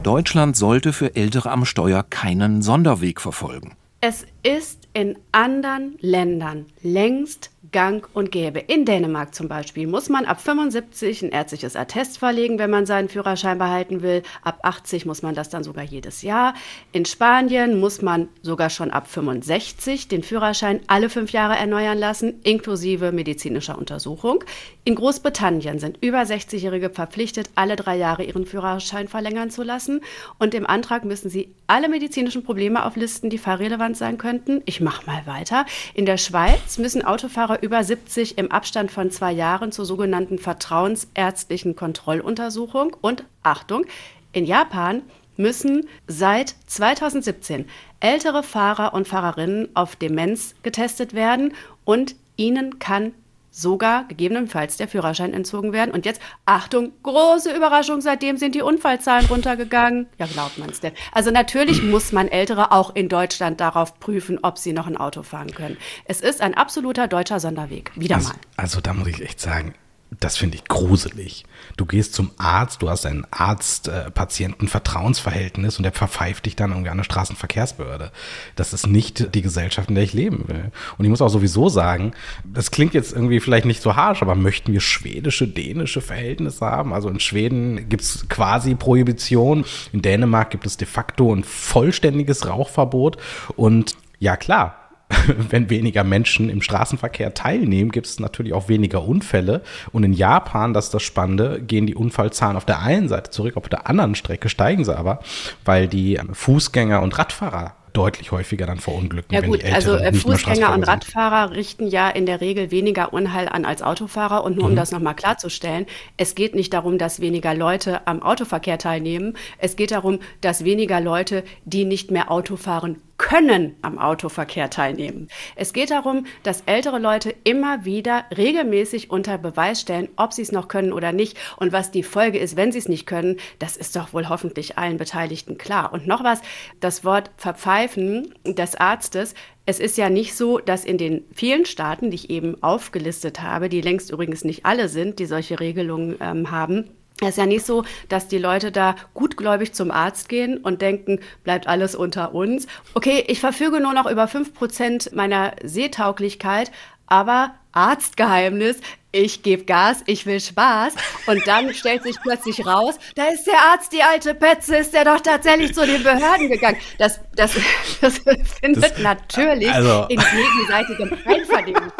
Deutschland 0.04 0.56
sollte 0.56 0.94
für 0.94 1.16
Ältere 1.16 1.50
am 1.50 1.66
Steuer 1.66 2.04
keinen 2.04 2.62
Sonderweg 2.62 3.20
verfolgen. 3.20 3.76
Es 4.02 4.26
ist 4.46 4.88
in 4.94 5.18
anderen 5.32 5.98
Ländern 6.02 6.68
längst 6.84 7.50
gang 7.72 8.08
und 8.14 8.32
gäbe. 8.32 8.60
In 8.60 8.86
Dänemark 8.86 9.36
zum 9.36 9.48
Beispiel 9.48 9.88
muss 9.88 10.08
man 10.08 10.26
ab 10.26 10.40
75 10.40 11.24
ein 11.24 11.32
ärztliches 11.32 11.76
Attest 11.76 12.20
verlegen, 12.20 12.60
wenn 12.60 12.70
man 12.70 12.86
seinen 12.86 13.10
Führerschein 13.10 13.58
behalten 13.58 14.02
will. 14.02 14.24
Ab 14.44 14.60
80 14.64 15.06
muss 15.06 15.22
man 15.22 15.36
das 15.36 15.50
dann 15.50 15.64
sogar 15.64 15.84
jedes 15.84 16.22
Jahr. 16.22 16.54
In 16.92 17.06
Spanien 17.06 17.80
muss 17.80 18.02
man 18.02 18.30
sogar 18.44 18.70
schon 18.70 18.92
ab 18.92 19.08
65 19.08 20.08
den 20.08 20.24
Führerschein 20.24 20.80
alle 20.88 21.10
fünf 21.10 21.32
Jahre 21.32 21.56
erneuern 21.56 21.98
lassen, 21.98 22.40
inklusive 22.44 23.12
medizinischer 23.12 23.78
Untersuchung. 23.78 24.44
In 24.84 24.96
Großbritannien 24.96 25.80
sind 25.80 25.98
über 26.02 26.22
60-Jährige 26.22 26.92
verpflichtet, 26.92 27.50
alle 27.56 27.76
drei 27.76 27.98
Jahre 27.98 28.24
ihren 28.24 28.46
Führerschein 28.46 29.08
verlängern 29.08 29.50
zu 29.50 29.64
lassen. 29.64 30.02
Und 30.38 30.54
im 30.54 30.66
Antrag 30.68 31.04
müssen 31.04 31.30
sie 31.30 31.56
alle 31.68 31.90
medizinischen 31.90 32.44
Probleme 32.44 32.86
auflisten, 32.86 33.30
die 33.30 33.40
fahrrelevant 33.40 33.98
sein 33.98 34.18
könnten. 34.36 34.62
Ich 34.66 34.82
mache 34.82 35.06
mal 35.06 35.26
weiter. 35.26 35.66
In 35.94 36.06
der 36.06 36.18
Schweiz 36.18 36.78
müssen 36.78 37.04
Autofahrer 37.06 37.62
über 37.64 37.84
70 37.84 38.38
im 38.38 38.52
Abstand 38.52 38.92
von 38.92 39.10
zwei 39.12 39.32
Jahren 39.32 39.72
zur 39.72 39.86
sogenannten 39.86 40.40
vertrauensärztlichen 40.40 41.76
Kontrolluntersuchung. 41.76 42.96
Und 43.02 43.24
Achtung, 43.44 43.86
in 44.34 44.46
Japan 44.46 45.04
müssen 45.38 45.88
seit 46.08 46.56
2017 46.68 47.66
ältere 48.00 48.44
Fahrer 48.44 48.94
und 48.94 49.08
Fahrerinnen 49.08 49.70
auf 49.74 49.96
Demenz 49.96 50.56
getestet 50.64 51.14
werden 51.14 51.54
und 51.86 52.16
ihnen 52.36 52.80
kann 52.80 53.14
sogar 53.56 54.04
gegebenenfalls 54.10 54.76
der 54.76 54.90
Führerschein 54.90 55.34
entzogen 55.34 55.72
werden. 55.72 55.92
Und 55.92 56.06
jetzt, 56.06 56.22
Achtung, 56.46 56.92
große 57.04 57.56
Überraschung, 57.56 58.02
seitdem 58.02 58.36
sind 58.36 58.54
die 58.54 58.62
Unfallzahlen 58.62 59.28
runtergegangen. 59.28 60.08
Ja, 60.20 60.26
glaubt 60.26 60.58
man 60.58 60.70
es 60.70 60.82
denn. 60.82 60.92
Also 61.14 61.32
natürlich 61.32 61.82
muss 61.82 62.12
man 62.12 62.28
Ältere 62.28 62.74
auch 62.74 62.94
in 62.96 63.08
Deutschland 63.08 63.62
darauf 63.62 63.98
prüfen, 64.00 64.40
ob 64.42 64.58
sie 64.58 64.74
noch 64.74 64.88
ein 64.88 64.98
Auto 64.98 65.24
fahren 65.24 65.52
können. 65.52 65.78
Es 66.04 66.20
ist 66.20 66.42
ein 66.42 66.54
absoluter 66.54 67.08
deutscher 67.08 67.40
Sonderweg. 67.40 67.92
Wieder 67.96 68.16
also, 68.16 68.30
mal. 68.30 68.38
Also 68.58 68.82
da 68.82 68.94
muss 68.94 69.08
ich 69.08 69.22
echt 69.22 69.40
sagen, 69.40 69.74
das 70.12 70.38
finde 70.38 70.58
ich 70.58 70.66
gruselig. 70.66 71.46
Du 71.78 71.86
gehst 71.86 72.14
zum 72.14 72.32
Arzt, 72.38 72.82
du 72.82 72.90
hast 72.90 73.06
ein 73.06 73.28
Arzt-Patienten-Vertrauensverhältnis 73.32 75.78
und 75.78 75.84
der 75.84 75.92
verpfeift 75.92 76.46
dich 76.46 76.56
dann 76.56 76.72
irgendwie 76.72 76.90
an 76.90 76.98
eine 76.98 77.04
Straßenverkehrsbehörde. 77.04 78.12
Das 78.56 78.72
ist 78.74 78.88
nicht 78.88 79.36
die 79.36 79.42
Gesellschaft, 79.42 79.90
in 79.90 79.96
der 79.96 80.04
ich 80.04 80.14
leben 80.14 80.48
will. 80.48 80.72
Und 80.98 81.06
ich 81.06 81.10
muss 81.10 81.22
auch 81.22 81.30
sowieso 81.30 81.70
sagen, 81.70 82.14
das 82.44 82.72
klingt 82.72 82.94
jetzt 82.94 83.14
irgendwie 83.14 83.40
vielleicht 83.40 83.66
nicht 83.66 83.82
so 83.82 83.96
harsch, 83.96 84.22
aber 84.22 84.36
möchten 84.36 84.72
wir 84.72 84.82
schwedische, 84.82 85.48
dänische 85.48 86.02
Verhältnisse 86.02 86.66
haben? 86.66 86.94
Also 86.94 87.10
in 87.10 87.20
Schweden 87.20 87.90
gibt 87.90 88.04
es 88.04 88.30
quasi 88.30 88.76
Prohibition, 88.76 89.66
in 89.92 90.02
Dänemark 90.02 90.52
gibt 90.52 90.66
es 90.66 90.78
de 90.78 90.88
facto 90.88 91.36
ein 91.36 91.44
vollständiges 91.44 92.48
Rauchverbot 92.48 93.18
und 93.56 93.98
ja 94.20 94.38
klar, 94.38 94.85
wenn 95.50 95.70
weniger 95.70 96.04
Menschen 96.04 96.50
im 96.50 96.62
Straßenverkehr 96.62 97.34
teilnehmen, 97.34 97.92
gibt 97.92 98.08
es 98.08 98.20
natürlich 98.20 98.54
auch 98.54 98.70
weniger 98.70 99.04
Unfälle. 99.04 99.62
Und 99.92 100.04
in 100.04 100.14
Japan, 100.14 100.74
das 100.74 100.86
ist 100.86 100.94
das 100.94 101.04
Spannende, 101.04 101.62
gehen 101.62 101.88
die 101.88 101.96
Unfallzahlen 101.96 102.58
auf 102.58 102.66
der 102.66 102.82
einen 102.82 103.08
Seite 103.08 103.30
zurück, 103.30 103.58
auf 103.58 103.70
der 103.70 103.88
anderen 103.88 104.16
Strecke 104.16 104.50
steigen 104.50 104.84
sie 104.84 104.98
aber, 104.98 105.20
weil 105.64 105.88
die 105.88 106.20
Fußgänger 106.34 107.02
und 107.02 107.18
Radfahrer 107.18 107.76
deutlich 107.96 108.32
häufiger 108.32 108.66
dann 108.66 108.80
verunglücken. 108.80 109.34
Ja 109.34 109.42
gut, 109.42 109.64
also 109.64 109.96
äh, 109.96 110.14
Fußgänger 110.14 110.74
und 110.74 110.84
Radfahrer 110.84 111.52
richten 111.52 111.88
ja 111.88 112.10
in 112.10 112.26
der 112.26 112.42
Regel 112.42 112.72
weniger 112.72 113.14
Unheil 113.14 113.48
an 113.48 113.66
als 113.66 113.82
Autofahrer. 113.82 114.44
Und 114.44 114.58
nur 114.58 114.66
mhm. 114.66 114.72
um 114.72 114.76
das 114.76 114.92
nochmal 114.92 115.16
klarzustellen, 115.16 115.86
es 116.18 116.36
geht 116.36 116.56
nicht 116.56 116.74
darum, 116.74 116.98
dass 116.98 117.20
weniger 117.22 117.54
Leute 117.54 118.06
am 118.06 118.22
Autoverkehr 118.22 118.78
teilnehmen. 118.78 119.38
Es 119.58 119.76
geht 119.76 119.92
darum, 119.92 120.20
dass 120.42 120.66
weniger 120.66 121.00
Leute, 121.00 121.44
die 121.64 121.86
nicht 121.86 122.12
mehr 122.12 122.32
Auto 122.32 122.58
fahren 122.58 122.98
können 123.18 123.76
am 123.82 123.98
Autoverkehr 123.98 124.70
teilnehmen. 124.70 125.30
Es 125.56 125.74
geht 125.74 125.92
darum, 125.92 126.26
dass 126.44 126.64
ältere 126.66 127.00
Leute 127.00 127.34
immer 127.44 127.86
wieder 127.86 128.26
regelmäßig 128.36 129.10
unter 129.10 129.38
Beweis 129.38 129.82
stellen, 129.82 130.10
ob 130.18 130.34
sie 130.34 130.42
es 130.42 130.52
noch 130.52 130.68
können 130.68 130.94
oder 130.94 131.12
nicht. 131.12 131.38
Und 131.58 131.72
was 131.72 131.92
die 131.92 132.04
Folge 132.04 132.40
ist, 132.40 132.58
wenn 132.58 132.72
sie 132.72 132.80
es 132.80 132.90
nicht 132.90 133.06
können, 133.06 133.38
das 133.60 133.78
ist 133.78 133.96
doch 133.96 134.14
wohl 134.14 134.30
hoffentlich 134.30 134.78
allen 134.78 134.98
Beteiligten 134.98 135.58
klar. 135.58 135.94
Und 135.94 136.08
noch 136.08 136.24
was, 136.24 136.42
das 136.80 137.06
Wort 137.06 137.32
Verpfeifen 137.38 138.34
des 138.46 138.76
Arztes, 138.76 139.34
es 139.66 139.80
ist 139.80 139.98
ja 139.98 140.10
nicht 140.10 140.36
so, 140.36 140.60
dass 140.60 140.86
in 140.86 140.98
den 140.98 141.26
vielen 141.34 141.66
Staaten, 141.66 142.12
die 142.12 142.16
ich 142.16 142.30
eben 142.30 142.62
aufgelistet 142.62 143.42
habe, 143.42 143.68
die 143.68 143.82
längst 143.82 144.12
übrigens 144.12 144.44
nicht 144.44 144.66
alle 144.66 144.90
sind, 144.90 145.18
die 145.18 145.26
solche 145.26 145.60
Regelungen 145.60 146.18
ähm, 146.20 146.52
haben, 146.52 146.92
es 147.22 147.30
ist 147.30 147.38
ja 147.38 147.46
nicht 147.46 147.66
so, 147.66 147.86
dass 148.10 148.28
die 148.28 148.38
Leute 148.38 148.72
da 148.72 148.96
gutgläubig 149.14 149.74
zum 149.74 149.90
Arzt 149.90 150.28
gehen 150.28 150.58
und 150.58 150.82
denken, 150.82 151.20
bleibt 151.44 151.68
alles 151.68 151.96
unter 151.96 152.34
uns. 152.34 152.68
Okay, 152.94 153.24
ich 153.28 153.40
verfüge 153.40 153.80
nur 153.80 153.94
noch 153.94 154.10
über 154.10 154.28
fünf 154.28 154.54
Prozent 154.54 155.16
meiner 155.16 155.54
Sehtauglichkeit, 155.64 156.72
aber 157.08 157.56
Arztgeheimnis, 157.72 158.82
ich 159.16 159.44
gebe 159.44 159.64
Gas, 159.64 160.04
ich 160.06 160.26
will 160.26 160.40
Spaß. 160.40 160.94
Und 161.26 161.48
dann 161.48 161.74
stellt 161.74 162.04
sich 162.04 162.18
plötzlich 162.22 162.66
raus, 162.66 162.96
da 163.16 163.24
ist 163.28 163.46
der 163.46 163.58
Arzt, 163.72 163.94
die 163.94 164.04
alte 164.04 164.34
Petze, 164.34 164.76
ist 164.76 164.94
der 164.94 165.06
doch 165.06 165.22
tatsächlich 165.22 165.74
zu 165.74 165.86
den 165.86 166.04
Behörden 166.04 166.50
gegangen. 166.50 166.78
Das, 166.98 167.20
das, 167.36 167.54
das 168.02 168.20
findet 168.60 168.84
das, 168.84 168.98
natürlich 169.00 169.72
also, 169.72 170.06
in 170.10 170.20
gegenseitigem 170.20 171.18
Einvernehmen 171.26 171.92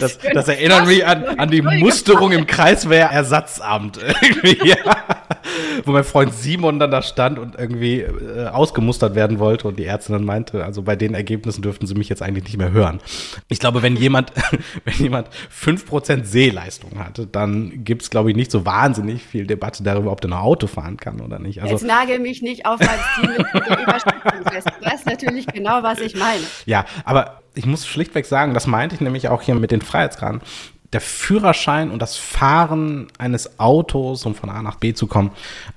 Das, 0.00 0.18
das, 0.18 0.32
das 0.32 0.48
erinnert 0.48 0.86
mich 0.86 1.06
an, 1.06 1.38
an 1.38 1.50
die 1.50 1.60
Musterung 1.60 2.32
im 2.32 2.46
Kreiswehrersatzamt. 2.46 3.98
Ja. 4.64 4.76
Wo 5.84 5.92
mein 5.92 6.04
Freund 6.04 6.34
Simon 6.34 6.78
dann 6.78 6.90
da 6.90 7.02
stand 7.02 7.38
und 7.38 7.58
irgendwie 7.58 8.00
äh, 8.00 8.46
ausgemustert 8.48 9.14
werden 9.14 9.38
wollte 9.38 9.68
und 9.68 9.78
die 9.78 9.84
Ärztin 9.84 10.14
dann 10.14 10.24
meinte, 10.24 10.64
also 10.64 10.82
bei 10.82 10.96
den 10.96 11.14
Ergebnissen 11.14 11.62
dürften 11.62 11.86
sie 11.86 11.94
mich 11.94 12.08
jetzt 12.08 12.22
eigentlich 12.22 12.44
nicht 12.44 12.58
mehr 12.58 12.72
hören. 12.72 13.00
Ich 13.48 13.58
glaube, 13.58 13.82
wenn 13.82 13.96
jemand, 13.96 14.32
wenn 14.84 14.94
jemand 14.94 15.28
fünf 15.50 15.86
Prozent 15.86 16.26
Sehleistung 16.26 16.98
hatte, 16.98 17.26
dann 17.26 17.84
gibt 17.84 18.02
es, 18.02 18.10
glaube 18.10 18.30
ich, 18.30 18.36
nicht 18.36 18.50
so 18.50 18.64
wahnsinnig 18.64 19.22
viel 19.22 19.46
Debatte 19.46 19.82
darüber, 19.82 20.12
ob 20.12 20.20
der 20.20 20.30
noch 20.30 20.40
Auto 20.40 20.66
fahren 20.66 20.96
kann 20.96 21.20
oder 21.20 21.38
nicht. 21.38 21.62
Also, 21.62 21.74
Jetzt 21.74 21.86
nagel 21.86 22.18
mich 22.18 22.42
nicht 22.42 22.66
auf 22.66 22.80
als 22.80 22.90
Team 23.20 23.30
mit 23.30 23.68
der 23.68 23.82
Überspitzung 23.82 24.52
fest. 24.52 24.68
Du 24.80 24.86
weißt 24.86 25.06
natürlich 25.06 25.46
genau, 25.46 25.82
was 25.82 26.00
ich 26.00 26.16
meine. 26.16 26.42
Ja, 26.66 26.84
aber 27.04 27.42
ich 27.54 27.66
muss 27.66 27.86
schlichtweg 27.86 28.24
sagen, 28.26 28.54
das 28.54 28.66
meinte 28.66 28.94
ich 28.94 29.00
nämlich 29.00 29.28
auch 29.28 29.42
hier 29.42 29.54
mit 29.54 29.70
den 29.70 29.82
Freiheitsgraden. 29.82 30.40
Der 30.92 31.00
Führerschein 31.00 31.90
und 31.90 32.00
das 32.00 32.16
Fahren 32.16 33.08
eines 33.18 33.58
Autos, 33.58 34.24
um 34.24 34.34
von 34.34 34.48
A 34.50 34.62
nach 34.62 34.76
B 34.76 34.94
zu 34.94 35.06
kommen, 35.06 35.30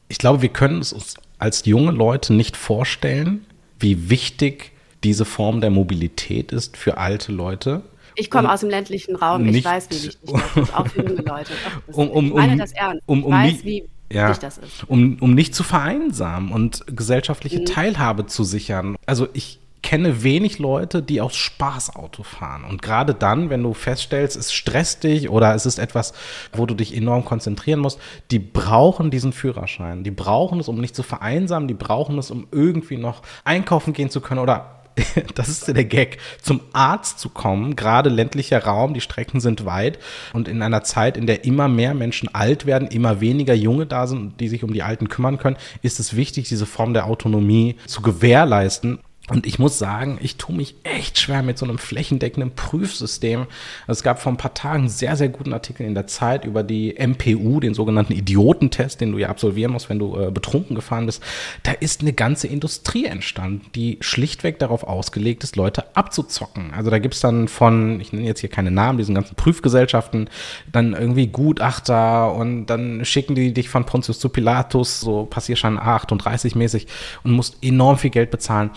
ich 0.07 0.17
glaube, 0.17 0.41
wir 0.41 0.49
können 0.49 0.79
es 0.79 0.93
uns 0.93 1.15
als 1.37 1.65
junge 1.65 1.91
Leute 1.91 2.33
nicht 2.33 2.55
vorstellen, 2.55 3.45
wie 3.79 4.09
wichtig 4.09 4.71
diese 5.03 5.25
Form 5.25 5.61
der 5.61 5.71
Mobilität 5.71 6.51
ist 6.51 6.77
für 6.77 6.97
alte 6.97 7.31
Leute. 7.31 7.81
Ich 8.15 8.29
komme 8.29 8.51
aus 8.51 8.59
dem 8.59 8.69
ländlichen 8.69 9.15
Raum, 9.15 9.47
ich 9.47 9.65
weiß, 9.65 9.89
wie 9.89 9.95
wichtig 9.95 10.19
das 10.25 10.63
ist, 10.63 10.75
auch 10.75 10.87
für 10.87 11.01
junge 11.01 11.21
Leute. 11.21 11.51
Um, 11.87 12.09
um, 12.09 12.27
ich 12.27 12.33
meine 12.33 12.57
das 12.57 12.71
ernst. 12.73 13.01
Um, 13.05 13.23
um, 13.23 13.33
ich 13.33 13.55
weiß, 13.55 13.65
wie 13.65 13.89
ja, 14.11 14.29
wichtig 14.29 14.41
das 14.41 14.57
ist. 14.57 14.83
Um, 14.87 15.17
um 15.19 15.33
nicht 15.33 15.55
zu 15.55 15.63
vereinsamen 15.63 16.51
und 16.51 16.85
gesellschaftliche 16.87 17.59
mhm. 17.59 17.65
Teilhabe 17.65 18.27
zu 18.27 18.43
sichern. 18.43 18.95
Also 19.05 19.27
ich 19.33 19.59
kenne 19.91 20.23
wenig 20.23 20.57
Leute, 20.57 21.03
die 21.03 21.19
aus 21.19 21.35
Spaß 21.35 21.97
Auto 21.97 22.23
fahren. 22.23 22.63
Und 22.63 22.81
gerade 22.81 23.13
dann, 23.13 23.49
wenn 23.49 23.61
du 23.61 23.73
feststellst, 23.73 24.37
es 24.37 24.53
stresst 24.53 25.03
dich 25.03 25.29
oder 25.29 25.53
es 25.53 25.65
ist 25.65 25.79
etwas, 25.79 26.13
wo 26.53 26.65
du 26.65 26.75
dich 26.75 26.95
enorm 26.95 27.25
konzentrieren 27.25 27.81
musst, 27.81 27.99
die 28.31 28.39
brauchen 28.39 29.11
diesen 29.11 29.33
Führerschein. 29.33 30.05
Die 30.05 30.11
brauchen 30.11 30.61
es, 30.61 30.69
um 30.69 30.79
nicht 30.79 30.95
zu 30.95 31.03
vereinsamen. 31.03 31.67
Die 31.67 31.73
brauchen 31.73 32.17
es, 32.19 32.31
um 32.31 32.47
irgendwie 32.53 32.95
noch 32.95 33.21
einkaufen 33.43 33.91
gehen 33.91 34.09
zu 34.09 34.21
können 34.21 34.39
oder 34.39 34.77
das 35.35 35.49
ist 35.49 35.67
der 35.67 35.83
Gag, 35.83 36.19
zum 36.41 36.61
Arzt 36.71 37.19
zu 37.19 37.27
kommen, 37.27 37.75
gerade 37.75 38.09
ländlicher 38.09 38.63
Raum, 38.63 38.93
die 38.93 39.01
Strecken 39.01 39.41
sind 39.41 39.65
weit 39.65 39.99
und 40.31 40.47
in 40.47 40.61
einer 40.61 40.83
Zeit, 40.83 41.17
in 41.17 41.27
der 41.27 41.43
immer 41.43 41.67
mehr 41.67 41.93
Menschen 41.93 42.33
alt 42.33 42.65
werden, 42.65 42.87
immer 42.87 43.19
weniger 43.19 43.53
Junge 43.53 43.87
da 43.87 44.07
sind, 44.07 44.39
die 44.39 44.47
sich 44.47 44.63
um 44.63 44.71
die 44.71 44.83
Alten 44.83 45.09
kümmern 45.09 45.37
können, 45.37 45.57
ist 45.81 45.99
es 45.99 46.15
wichtig, 46.15 46.47
diese 46.47 46.65
Form 46.65 46.93
der 46.93 47.07
Autonomie 47.07 47.75
zu 47.87 48.01
gewährleisten. 48.01 48.99
Und 49.31 49.47
ich 49.47 49.59
muss 49.59 49.79
sagen, 49.79 50.19
ich 50.21 50.35
tue 50.35 50.53
mich 50.53 50.75
echt 50.83 51.17
schwer 51.17 51.41
mit 51.41 51.57
so 51.57 51.65
einem 51.65 51.77
flächendeckenden 51.77 52.51
Prüfsystem. 52.53 53.47
Es 53.87 54.03
gab 54.03 54.21
vor 54.21 54.33
ein 54.33 54.37
paar 54.37 54.53
Tagen 54.53 54.79
einen 54.79 54.89
sehr, 54.89 55.15
sehr 55.15 55.29
guten 55.29 55.53
Artikel 55.53 55.85
in 55.85 55.93
der 55.93 56.05
Zeit 56.05 56.43
über 56.43 56.63
die 56.63 56.95
MPU, 56.99 57.61
den 57.61 57.73
sogenannten 57.73 58.11
Idiotentest, 58.11 58.99
den 58.99 59.13
du 59.13 59.19
ja 59.19 59.29
absolvieren 59.29 59.71
musst, 59.71 59.89
wenn 59.89 59.99
du 59.99 60.19
äh, 60.19 60.31
betrunken 60.31 60.75
gefahren 60.75 61.05
bist. 61.05 61.23
Da 61.63 61.71
ist 61.71 62.01
eine 62.01 62.11
ganze 62.11 62.47
Industrie 62.47 63.05
entstanden, 63.05 63.67
die 63.73 63.99
schlichtweg 64.01 64.59
darauf 64.59 64.83
ausgelegt 64.83 65.45
ist, 65.45 65.55
Leute 65.55 65.95
abzuzocken. 65.95 66.73
Also 66.73 66.89
da 66.89 66.99
gibt's 66.99 67.21
dann 67.21 67.47
von, 67.47 68.01
ich 68.01 68.11
nenne 68.11 68.27
jetzt 68.27 68.41
hier 68.41 68.49
keine 68.49 68.69
Namen, 68.69 68.97
diesen 68.97 69.15
ganzen 69.15 69.35
Prüfgesellschaften, 69.35 70.29
dann 70.73 70.91
irgendwie 70.91 71.27
Gutachter 71.27 72.35
und 72.35 72.65
dann 72.65 73.05
schicken 73.05 73.35
die 73.35 73.53
dich 73.53 73.69
von 73.69 73.85
Pontius 73.85 74.19
zu 74.19 74.27
Pilatus, 74.27 74.99
so 74.99 75.23
Passierschein 75.23 75.79
A38 75.79 76.57
mäßig 76.57 76.87
und 77.23 77.31
musst 77.31 77.55
enorm 77.61 77.97
viel 77.97 78.09
Geld 78.09 78.29
bezahlen. 78.29 78.71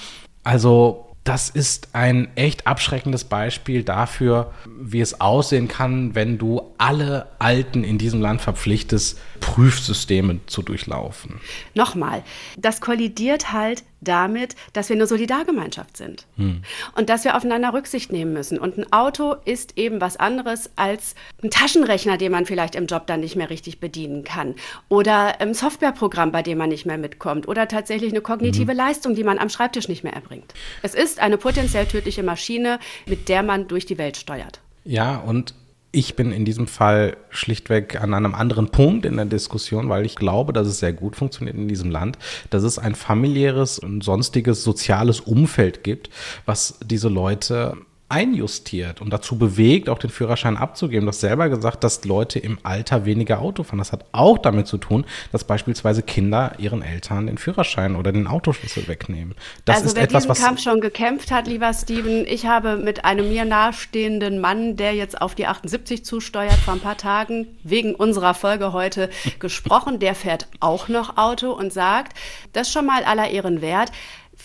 Also 0.45 1.05
das 1.25 1.49
ist 1.49 1.89
ein 1.95 2.29
echt 2.37 2.67
abschreckendes 2.67 3.25
Beispiel 3.25 3.83
dafür, 3.83 4.53
wie 4.79 5.01
es 5.01 5.23
aussehen 5.23 5.69
kann, 5.69 6.15
wenn 6.15 6.37
du 6.37 6.75
alle 6.77 7.29
Alten 7.39 7.83
in 7.83 7.97
diesem 7.97 8.21
Land 8.21 8.43
verpflichtest, 8.43 9.19
Prüfsysteme 9.41 10.41
zu 10.47 10.61
durchlaufen. 10.61 11.41
Nochmal, 11.75 12.23
das 12.59 12.83
kollidiert 12.83 13.53
halt 13.53 13.85
damit, 14.05 14.55
dass 14.73 14.89
wir 14.89 14.97
eine 14.97 15.07
Solidargemeinschaft 15.07 15.97
sind 15.97 16.27
hm. 16.37 16.63
und 16.97 17.09
dass 17.09 17.25
wir 17.25 17.37
aufeinander 17.37 17.73
Rücksicht 17.73 18.13
nehmen 18.13 18.33
müssen. 18.33 18.59
Und 18.59 18.79
ein 18.79 18.93
Auto 18.93 19.35
ist 19.45 19.77
eben 19.77 20.01
was 20.01 20.17
anderes 20.17 20.71
als 20.77 21.15
ein 21.43 21.51
Taschenrechner, 21.51 22.17
den 22.17 22.33
man 22.33 22.47
vielleicht 22.47 22.75
im 22.75 22.87
Job 22.87 23.07
dann 23.07 23.21
nicht 23.21 23.37
mehr 23.37 23.51
richtig 23.51 23.81
bedienen 23.81 24.25
kann 24.25 24.55
oder 24.89 25.41
ein 25.41 25.55
Softwareprogramm, 25.55 26.33
bei 26.33 26.43
dem 26.43 26.59
man 26.59 26.69
nicht 26.69 26.87
mehr 26.87 26.99
mitkommt 26.99 27.49
oder 27.49 27.69
tatsächlich 27.69 28.13
eine 28.13 28.21
kognitive 28.21 28.73
hm. 28.73 28.79
Leistung, 28.79 29.15
die 29.15 29.25
man 29.25 29.39
am 29.39 29.49
Schreibtisch 29.49 29.89
nicht 29.89 30.05
mehr 30.05 30.13
erbringt. 30.13 30.55
Es 30.83 30.95
ist 30.95 31.19
eine 31.21 31.39
potenziell 31.39 31.87
tödliche 31.87 32.23
Maschine, 32.23 32.79
mit 33.07 33.29
der 33.29 33.43
man 33.43 33.69
durch 33.69 33.87
die 33.87 33.99
Welt 33.99 34.17
steuert. 34.17 34.61
Ja, 34.85 35.17
und 35.17 35.55
ich 35.95 36.17
bin 36.17 36.33
in 36.33 36.45
diesem 36.45 36.67
Fall 36.67 37.17
schlichtweg 37.31 38.01
an 38.01 38.15
einem 38.15 38.35
anderen 38.35 38.71
Punkt 38.71 39.07
in 39.07 39.17
der 39.17 39.27
Diskussion, 39.27 39.89
weil 39.89 40.05
ich 40.05 40.17
glaube, 40.17 40.53
dass 40.53 40.67
es 40.67 40.81
sehr 40.81 40.93
gut 40.93 41.17
funktioniert 41.17 41.57
in 41.57 41.69
diesem 41.69 41.91
Land, 41.91 42.19
dass 42.51 42.65
es 42.65 42.79
ein 42.79 42.95
familiäres 42.95 43.79
und 43.79 44.03
sonstiges 44.03 44.65
soziales 44.65 45.21
Umfeld 45.21 45.85
gibt, 45.85 46.11
was 46.47 46.79
diese 46.85 47.09
Leute 47.09 47.77
einjustiert 48.09 49.01
und 49.01 49.11
dazu 49.11 49.39
bewegt, 49.39 49.89
auch 49.89 49.99
den 49.99 50.11
Führerschein 50.11 50.57
abzugeben. 50.57 51.07
Du 51.07 51.09
hast 51.09 51.21
selber 51.21 51.49
gesagt, 51.49 51.83
dass 51.85 52.05
Leute 52.05 52.39
im 52.39 52.59
Alter 52.63 53.07
weniger 53.07 53.41
Auto 53.41 53.63
fahren. 53.63 53.79
Das 53.79 53.93
hat 53.93 54.05
auch 54.13 54.39
damit 54.39 54.67
zu 54.67 54.77
tun, 54.77 55.07
dass 55.33 55.45
beispielsweise 55.45 56.03
Kinder 56.03 56.53
ihren 56.59 56.83
Eltern 56.83 57.27
den 57.27 57.39
Führerschein 57.39 57.97
oder 57.97 58.13
den 58.13 58.27
Autoschlüssel 58.27 58.87
wegnehmen. 58.89 59.35
Das 59.65 59.77
also 59.77 59.89
ist 59.89 59.97
wer 59.97 60.03
etwas, 60.05 60.25
diesen 60.25 60.31
was 60.31 60.43
Kampf 60.43 60.63
schon 60.63 60.81
gekämpft 60.81 61.31
hat, 61.31 61.47
lieber 61.47 61.73
Steven, 61.73 62.27
ich 62.27 62.47
habe 62.47 62.77
mit 62.77 63.05
einem 63.05 63.31
mir 63.31 63.47
nahestehenden 63.47 64.39
Mann, 64.39 64.77
der 64.77 64.95
jetzt 64.95 65.21
auf 65.21 65.35
die 65.35 65.47
78 65.47 66.05
zusteuert, 66.05 66.53
vor 66.55 66.75
ein 66.75 66.81
paar 66.81 66.99
Tagen 66.99 67.47
wegen 67.63 67.95
unserer 67.95 68.35
Folge 68.35 68.73
heute 68.73 69.09
gesprochen. 69.39 69.99
Der 69.99 70.15
fährt 70.15 70.47
auch 70.61 70.89
noch 70.89 71.17
Auto 71.17 71.53
und 71.53 71.73
sagt, 71.73 72.17
das 72.53 72.69
ist 72.69 72.75
schon 72.75 72.87
mal 72.87 73.03
aller 73.05 73.31
Ehren 73.31 73.63
wert 73.63 73.91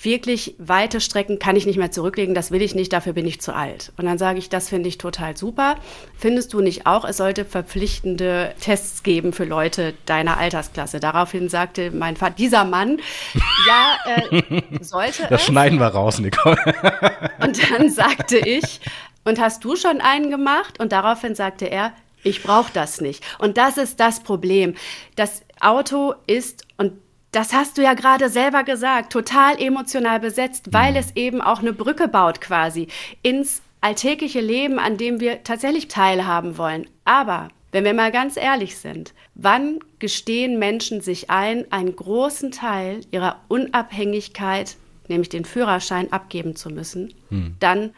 wirklich 0.04 0.56
weite 0.58 1.02
Strecken 1.02 1.40
kann 1.40 1.56
ich 1.56 1.66
nicht 1.66 1.78
mehr 1.78 1.92
zurücklegen, 1.92 2.36
das 2.36 2.52
will 2.52 2.62
ich 2.62 2.76
nicht, 2.76 2.94
dafür 2.94 3.14
bin 3.14 3.26
ich 3.28 3.42
zu 3.42 3.54
alt. 3.54 3.92
Und 3.98 4.06
dann 4.06 4.18
sage 4.18 4.40
ich, 4.40 4.50
das 4.50 4.70
finde 4.70 4.90
ich 4.90 4.98
total 4.98 5.36
super. 5.38 5.76
Findest 6.18 6.54
du 6.54 6.62
nicht 6.62 6.86
auch, 6.86 7.06
es 7.06 7.18
sollte 7.18 7.46
verpflichtende 7.46 8.54
Tests 8.60 9.04
geben 9.04 9.34
für 9.34 9.46
Leute 9.46 9.94
deiner 10.06 10.38
Altersklasse? 10.38 11.00
Daraufhin 11.00 11.50
sagte 11.50 11.92
mein 11.92 12.18
Vater, 12.18 12.36
dieser 12.38 12.66
Mann, 12.66 13.00
ja, 13.68 13.98
äh, 14.06 14.62
sollte 14.82 15.28
Das 15.30 15.42
es. 15.42 15.48
schneiden 15.48 15.80
wir 15.80 15.88
raus, 15.88 16.20
Nicole. 16.20 16.58
Und 17.42 17.72
dann 17.72 17.90
sagte 17.90 18.38
ich, 18.38 18.82
und 19.26 19.40
hast 19.40 19.64
du 19.64 19.76
schon 19.76 20.02
einen 20.02 20.30
gemacht? 20.32 20.80
Und 20.80 20.92
daraufhin 20.92 21.36
sagte 21.36 21.66
er, 21.66 21.92
ich 22.24 22.42
brauche 22.42 22.72
das 22.74 23.00
nicht. 23.02 23.24
Und 23.38 23.58
das 23.58 23.78
ist 23.78 24.00
das 24.00 24.22
Problem. 24.22 24.76
Das 25.16 25.44
Auto 25.60 26.14
ist, 26.26 26.66
und 26.78 26.94
das 27.32 27.54
hast 27.54 27.78
du 27.78 27.84
ja 27.84 27.94
gerade 27.94 28.30
selber 28.30 28.64
gesagt, 28.64 29.14
total 29.14 29.62
emotional 29.62 30.20
besetzt, 30.20 30.74
weil 30.74 30.92
mhm. 30.92 30.98
es 30.98 31.16
eben 31.16 31.42
auch 31.42 31.60
eine 31.60 31.74
Brücke 31.74 32.08
baut 32.08 32.42
quasi 32.42 32.88
ins 33.22 33.62
alltägliche 33.82 34.42
Leben, 34.42 34.80
an 34.80 34.98
dem 34.98 35.20
wir 35.20 35.44
tatsächlich 35.44 35.88
teilhaben 35.88 36.58
wollen. 36.58 36.88
Aber 37.06 37.50
wenn 37.72 37.84
wir 37.84 37.94
mal 37.94 38.12
ganz 38.12 38.36
ehrlich 38.36 38.78
sind, 38.78 39.14
wann 39.36 39.80
gestehen 40.00 40.58
Menschen 40.58 41.02
sich 41.02 41.30
ein, 41.30 41.72
einen 41.72 41.96
großen 41.96 42.52
Teil 42.52 43.02
ihrer 43.12 43.40
Unabhängigkeit, 43.48 44.76
nämlich 45.08 45.30
den 45.30 45.46
Führerschein, 45.46 46.12
abgeben 46.12 46.56
zu 46.56 46.70
müssen? 46.70 47.14
Hm. 47.30 47.56
Dann, 47.60 47.92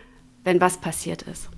wenn 0.43 0.59
was 0.59 0.77
passiert 0.77 1.21
ist. 1.23 1.49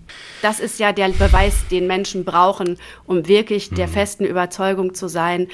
Das 0.42 0.60
ist 0.60 0.80
ja 0.80 0.94
der 0.94 1.10
Beweis, 1.10 1.68
den 1.72 1.88
Menschen 1.88 2.24
brauchen, 2.24 2.78
um 3.06 3.28
wirklich 3.28 3.70
hm. 3.70 3.78
der 3.78 3.88
festen 3.88 4.26
Überzeugung 4.26 4.94
zu 4.94 5.08
sein, 5.08 5.48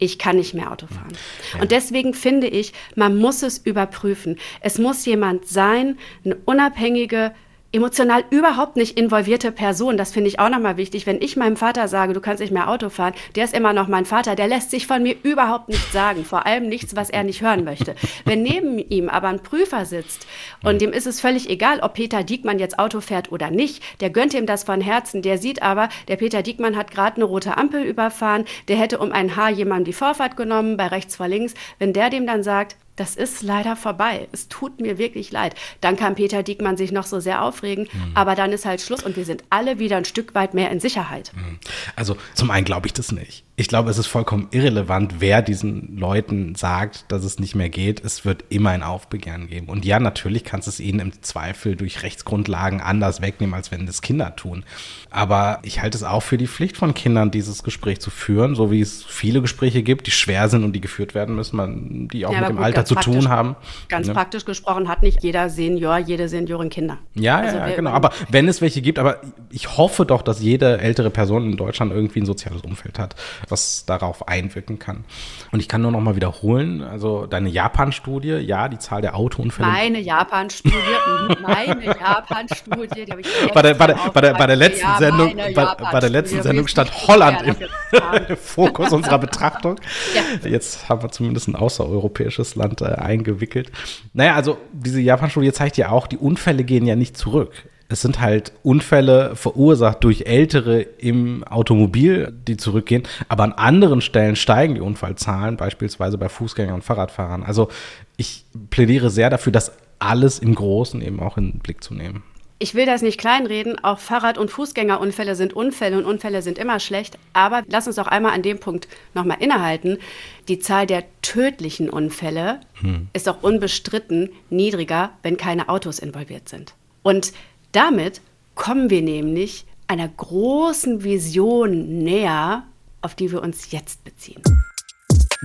ich 0.00 0.18
kann 0.18 0.36
nicht 0.36 0.54
mehr 0.54 0.72
Auto 0.72 0.86
fahren. 0.86 1.12
Ja. 1.54 1.60
Und 1.60 1.70
deswegen 1.70 2.14
finde 2.14 2.48
ich, 2.48 2.72
man 2.96 3.16
muss 3.16 3.42
es 3.42 3.58
überprüfen. 3.58 4.36
Es 4.60 4.78
muss 4.78 5.04
jemand 5.04 5.46
sein, 5.46 5.98
eine 6.24 6.36
unabhängige 6.46 7.32
emotional 7.72 8.24
überhaupt 8.30 8.76
nicht 8.76 8.98
involvierte 8.98 9.52
Person, 9.52 9.96
das 9.96 10.10
finde 10.10 10.28
ich 10.28 10.40
auch 10.40 10.48
nochmal 10.48 10.76
wichtig. 10.76 11.06
Wenn 11.06 11.22
ich 11.22 11.36
meinem 11.36 11.56
Vater 11.56 11.86
sage, 11.86 12.12
du 12.12 12.20
kannst 12.20 12.40
nicht 12.40 12.52
mehr 12.52 12.68
Auto 12.68 12.88
fahren, 12.88 13.14
der 13.36 13.44
ist 13.44 13.54
immer 13.54 13.72
noch 13.72 13.86
mein 13.86 14.06
Vater, 14.06 14.34
der 14.34 14.48
lässt 14.48 14.72
sich 14.72 14.88
von 14.88 15.02
mir 15.02 15.14
überhaupt 15.22 15.68
nichts 15.68 15.92
sagen, 15.92 16.24
vor 16.24 16.46
allem 16.46 16.68
nichts, 16.68 16.96
was 16.96 17.10
er 17.10 17.22
nicht 17.22 17.42
hören 17.42 17.62
möchte. 17.62 17.94
Wenn 18.24 18.42
neben 18.42 18.78
ihm 18.78 19.08
aber 19.08 19.28
ein 19.28 19.42
Prüfer 19.42 19.84
sitzt 19.84 20.26
und 20.64 20.80
dem 20.80 20.92
ist 20.92 21.06
es 21.06 21.20
völlig 21.20 21.48
egal, 21.48 21.78
ob 21.80 21.94
Peter 21.94 22.24
Diekmann 22.24 22.58
jetzt 22.58 22.78
Auto 22.80 23.00
fährt 23.00 23.30
oder 23.30 23.50
nicht, 23.50 23.82
der 24.00 24.10
gönnt 24.10 24.34
ihm 24.34 24.46
das 24.46 24.64
von 24.64 24.80
Herzen, 24.80 25.22
der 25.22 25.38
sieht 25.38 25.62
aber, 25.62 25.88
der 26.08 26.16
Peter 26.16 26.42
Diekmann 26.42 26.76
hat 26.76 26.90
gerade 26.90 27.16
eine 27.16 27.24
rote 27.24 27.56
Ampel 27.56 27.84
überfahren, 27.84 28.46
der 28.66 28.76
hätte 28.76 28.98
um 28.98 29.12
ein 29.12 29.36
Haar 29.36 29.50
jemandem 29.50 29.84
die 29.84 29.92
Vorfahrt 29.92 30.36
genommen, 30.36 30.76
bei 30.76 30.88
rechts 30.88 31.14
vor 31.14 31.28
links, 31.28 31.54
wenn 31.78 31.92
der 31.92 32.10
dem 32.10 32.26
dann 32.26 32.42
sagt, 32.42 32.76
das 32.96 33.16
ist 33.16 33.42
leider 33.42 33.76
vorbei. 33.76 34.28
Es 34.32 34.48
tut 34.48 34.80
mir 34.80 34.98
wirklich 34.98 35.32
leid. 35.32 35.54
Dann 35.80 35.96
kann 35.96 36.14
Peter 36.14 36.42
Diekmann 36.42 36.76
sich 36.76 36.92
noch 36.92 37.06
so 37.06 37.20
sehr 37.20 37.42
aufregen, 37.42 37.88
mhm. 37.92 38.12
aber 38.14 38.34
dann 38.34 38.52
ist 38.52 38.66
halt 38.66 38.80
Schluss 38.80 39.02
und 39.02 39.16
wir 39.16 39.24
sind 39.24 39.44
alle 39.50 39.78
wieder 39.78 39.96
ein 39.96 40.04
Stück 40.04 40.34
weit 40.34 40.54
mehr 40.54 40.70
in 40.70 40.80
Sicherheit. 40.80 41.32
Mhm. 41.34 41.58
Also 41.96 42.16
zum 42.34 42.50
einen 42.50 42.64
glaube 42.64 42.86
ich 42.86 42.92
das 42.92 43.12
nicht. 43.12 43.44
Ich 43.60 43.68
glaube, 43.68 43.90
es 43.90 43.98
ist 43.98 44.06
vollkommen 44.06 44.48
irrelevant, 44.52 45.16
wer 45.18 45.42
diesen 45.42 45.98
Leuten 45.98 46.54
sagt, 46.54 47.04
dass 47.12 47.24
es 47.24 47.38
nicht 47.38 47.54
mehr 47.54 47.68
geht. 47.68 48.02
Es 48.02 48.24
wird 48.24 48.42
immer 48.48 48.70
ein 48.70 48.82
Aufbegehren 48.82 49.48
geben. 49.48 49.68
Und 49.68 49.84
ja, 49.84 50.00
natürlich 50.00 50.44
kannst 50.44 50.66
du 50.66 50.70
es 50.70 50.80
ihnen 50.80 50.98
im 50.98 51.22
Zweifel 51.22 51.76
durch 51.76 52.02
Rechtsgrundlagen 52.02 52.80
anders 52.80 53.20
wegnehmen, 53.20 53.52
als 53.52 53.70
wenn 53.70 53.84
das 53.84 54.00
Kinder 54.00 54.34
tun. 54.34 54.64
Aber 55.10 55.58
ich 55.62 55.82
halte 55.82 55.98
es 55.98 56.04
auch 56.04 56.22
für 56.22 56.38
die 56.38 56.46
Pflicht 56.46 56.78
von 56.78 56.94
Kindern, 56.94 57.30
dieses 57.30 57.62
Gespräch 57.62 58.00
zu 58.00 58.08
führen, 58.08 58.54
so 58.54 58.70
wie 58.70 58.80
es 58.80 59.04
viele 59.04 59.42
Gespräche 59.42 59.82
gibt, 59.82 60.06
die 60.06 60.10
schwer 60.10 60.48
sind 60.48 60.64
und 60.64 60.72
die 60.72 60.80
geführt 60.80 61.14
werden 61.14 61.34
müssen, 61.34 62.08
die 62.08 62.24
auch 62.24 62.32
ja, 62.32 62.40
mit 62.40 62.48
dem 62.48 62.56
gut, 62.56 62.64
Alter 62.64 62.86
zu 62.86 62.94
tun 62.94 63.28
haben. 63.28 63.56
Ganz 63.90 64.06
ja. 64.06 64.14
praktisch 64.14 64.46
gesprochen 64.46 64.88
hat 64.88 65.02
nicht 65.02 65.22
jeder 65.22 65.50
Senior, 65.50 65.98
jede 65.98 66.30
Seniorin 66.30 66.70
Kinder. 66.70 66.96
Ja, 67.14 67.40
also 67.40 67.58
ja, 67.58 67.76
genau. 67.76 67.90
Aber 67.90 68.10
wenn 68.30 68.48
es 68.48 68.62
welche 68.62 68.80
gibt, 68.80 68.98
aber 68.98 69.20
ich 69.50 69.76
hoffe 69.76 70.06
doch, 70.06 70.22
dass 70.22 70.40
jede 70.40 70.78
ältere 70.78 71.10
Person 71.10 71.44
in 71.44 71.58
Deutschland 71.58 71.92
irgendwie 71.92 72.20
ein 72.20 72.26
soziales 72.26 72.62
Umfeld 72.62 72.98
hat 72.98 73.16
was 73.50 73.84
darauf 73.86 74.28
einwirken 74.28 74.78
kann. 74.78 75.04
Und 75.52 75.60
ich 75.60 75.68
kann 75.68 75.82
nur 75.82 75.90
noch 75.90 76.00
mal 76.00 76.16
wiederholen, 76.16 76.82
also 76.82 77.26
deine 77.26 77.48
Japan-Studie, 77.48 78.34
ja, 78.34 78.68
die 78.68 78.78
Zahl 78.78 79.02
der 79.02 79.16
Autounfälle. 79.16 79.68
Meine 79.68 80.00
Japan-Studie, 80.00 80.76
mhm, 80.76 81.36
meine 81.42 81.84
Japan-Studie, 82.00 83.04
die 83.04 83.12
habe 83.12 83.20
ich 83.20 83.52
bei 83.52 83.62
der, 83.62 83.74
bei 83.74 83.86
der, 83.88 84.10
bei 84.12 84.20
der, 84.20 84.34
bei 84.34 84.46
der 84.46 84.56
letzten 84.56 84.86
ja, 84.86 84.98
Sendung, 84.98 85.36
bei, 85.36 85.74
bei, 85.92 86.00
der 86.00 86.10
letzten 86.10 86.42
Sendung 86.42 86.66
stand 86.66 86.90
Holland 87.06 87.42
im 87.42 88.36
Fokus 88.36 88.92
unserer 88.92 89.18
Betrachtung. 89.18 89.76
Ja. 90.14 90.48
Jetzt 90.48 90.88
haben 90.88 91.02
wir 91.02 91.10
zumindest 91.10 91.48
ein 91.48 91.56
außereuropäisches 91.56 92.56
Land 92.56 92.80
äh, 92.82 92.86
eingewickelt. 92.86 93.70
Naja, 94.12 94.34
also 94.34 94.58
diese 94.72 95.00
Japan-Studie 95.00 95.52
zeigt 95.52 95.76
ja 95.76 95.90
auch, 95.90 96.06
die 96.06 96.18
Unfälle 96.18 96.64
gehen 96.64 96.86
ja 96.86 96.96
nicht 96.96 97.16
zurück 97.16 97.69
es 97.90 98.02
sind 98.02 98.20
halt 98.20 98.52
Unfälle 98.62 99.34
verursacht 99.34 100.04
durch 100.04 100.22
Ältere 100.22 100.80
im 100.80 101.42
Automobil, 101.44 102.32
die 102.46 102.56
zurückgehen. 102.56 103.02
Aber 103.28 103.42
an 103.42 103.52
anderen 103.52 104.00
Stellen 104.00 104.36
steigen 104.36 104.76
die 104.76 104.80
Unfallzahlen, 104.80 105.56
beispielsweise 105.56 106.16
bei 106.16 106.28
Fußgängern 106.28 106.76
und 106.76 106.84
Fahrradfahrern. 106.84 107.42
Also 107.42 107.68
ich 108.16 108.44
plädiere 108.70 109.10
sehr 109.10 109.28
dafür, 109.28 109.52
das 109.52 109.72
alles 109.98 110.38
im 110.38 110.54
Großen 110.54 111.02
eben 111.02 111.20
auch 111.20 111.36
in 111.36 111.50
den 111.50 111.58
Blick 111.58 111.82
zu 111.82 111.94
nehmen. 111.94 112.22
Ich 112.60 112.74
will 112.74 112.86
das 112.86 113.02
nicht 113.02 113.18
kleinreden, 113.18 113.82
auch 113.82 113.98
Fahrrad- 113.98 114.38
und 114.38 114.50
Fußgängerunfälle 114.50 115.34
sind 115.34 115.54
Unfälle 115.54 115.96
und 115.98 116.04
Unfälle 116.04 116.42
sind 116.42 116.58
immer 116.58 116.78
schlecht. 116.78 117.18
Aber 117.32 117.62
lass 117.68 117.88
uns 117.88 117.98
auch 117.98 118.06
einmal 118.06 118.34
an 118.34 118.42
dem 118.42 118.60
Punkt 118.60 118.86
nochmal 119.14 119.38
innehalten. 119.40 119.98
Die 120.46 120.60
Zahl 120.60 120.86
der 120.86 121.04
tödlichen 121.22 121.90
Unfälle 121.90 122.60
hm. 122.74 123.08
ist 123.14 123.28
auch 123.28 123.42
unbestritten 123.42 124.28
niedriger, 124.48 125.10
wenn 125.22 125.38
keine 125.38 125.68
Autos 125.70 125.98
involviert 125.98 126.48
sind. 126.48 126.74
Und 127.02 127.32
damit 127.72 128.20
kommen 128.54 128.90
wir 128.90 129.02
nämlich 129.02 129.66
einer 129.86 130.08
großen 130.08 131.02
Vision 131.02 132.02
näher, 132.04 132.64
auf 133.00 133.14
die 133.14 133.32
wir 133.32 133.42
uns 133.42 133.70
jetzt 133.70 134.04
beziehen. 134.04 134.42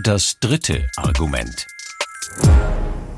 Das 0.03 0.39
dritte 0.39 0.87
Argument. 0.97 1.65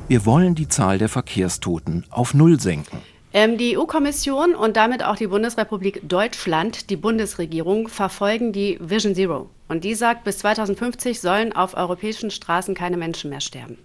Wir 0.08 0.24
wollen 0.24 0.54
die 0.54 0.68
Zahl 0.68 0.98
der 0.98 1.08
Verkehrstoten 1.08 2.06
auf 2.10 2.32
Null 2.32 2.60
senken. 2.60 3.02
Ähm, 3.34 3.58
die 3.58 3.76
EU-Kommission 3.76 4.54
und 4.54 4.78
damit 4.78 5.04
auch 5.04 5.16
die 5.16 5.26
Bundesrepublik 5.26 6.00
Deutschland, 6.08 6.88
die 6.88 6.96
Bundesregierung, 6.96 7.88
verfolgen 7.88 8.52
die 8.52 8.78
Vision 8.80 9.14
Zero. 9.14 9.50
Und 9.68 9.84
die 9.84 9.94
sagt, 9.94 10.24
bis 10.24 10.38
2050 10.38 11.20
sollen 11.20 11.52
auf 11.52 11.74
europäischen 11.76 12.30
Straßen 12.30 12.74
keine 12.74 12.96
Menschen 12.96 13.28
mehr 13.28 13.42
sterben. 13.42 13.76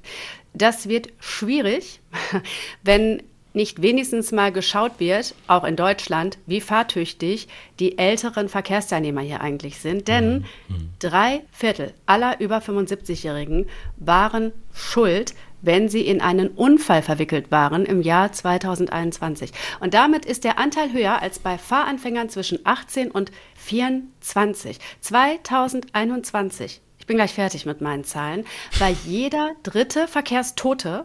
Das 0.53 0.87
wird 0.87 1.09
schwierig, 1.19 1.99
wenn 2.83 3.21
nicht 3.53 3.81
wenigstens 3.81 4.31
mal 4.31 4.51
geschaut 4.51 4.99
wird, 4.99 5.35
auch 5.47 5.63
in 5.63 5.75
Deutschland, 5.75 6.37
wie 6.45 6.61
fahrtüchtig 6.61 7.47
die 7.79 7.97
älteren 7.97 8.49
Verkehrsteilnehmer 8.49 9.21
hier 9.21 9.41
eigentlich 9.41 9.79
sind. 9.79 10.07
Denn 10.07 10.45
mhm. 10.67 10.89
drei 10.99 11.41
Viertel 11.51 11.93
aller 12.05 12.39
über 12.39 12.57
75-Jährigen 12.57 13.67
waren 13.97 14.51
schuld, 14.73 15.33
wenn 15.61 15.87
sie 15.87 16.01
in 16.01 16.19
einen 16.19 16.49
Unfall 16.49 17.01
verwickelt 17.01 17.49
waren 17.49 17.85
im 17.85 18.01
Jahr 18.01 18.31
2021. 18.31 19.51
Und 19.79 19.93
damit 19.93 20.25
ist 20.25 20.43
der 20.43 20.59
Anteil 20.59 20.91
höher 20.91 21.21
als 21.21 21.39
bei 21.39 21.57
Fahranfängern 21.57 22.29
zwischen 22.29 22.59
18 22.65 23.09
und 23.11 23.31
24. 23.55 24.77
2021 24.99 26.81
ich 27.03 27.07
bin 27.07 27.17
gleich 27.17 27.33
fertig 27.33 27.65
mit 27.65 27.81
meinen 27.81 28.05
Zahlen, 28.05 28.45
war 28.79 28.87
jeder 29.05 29.51
dritte 29.63 30.07
Verkehrstote 30.07 31.03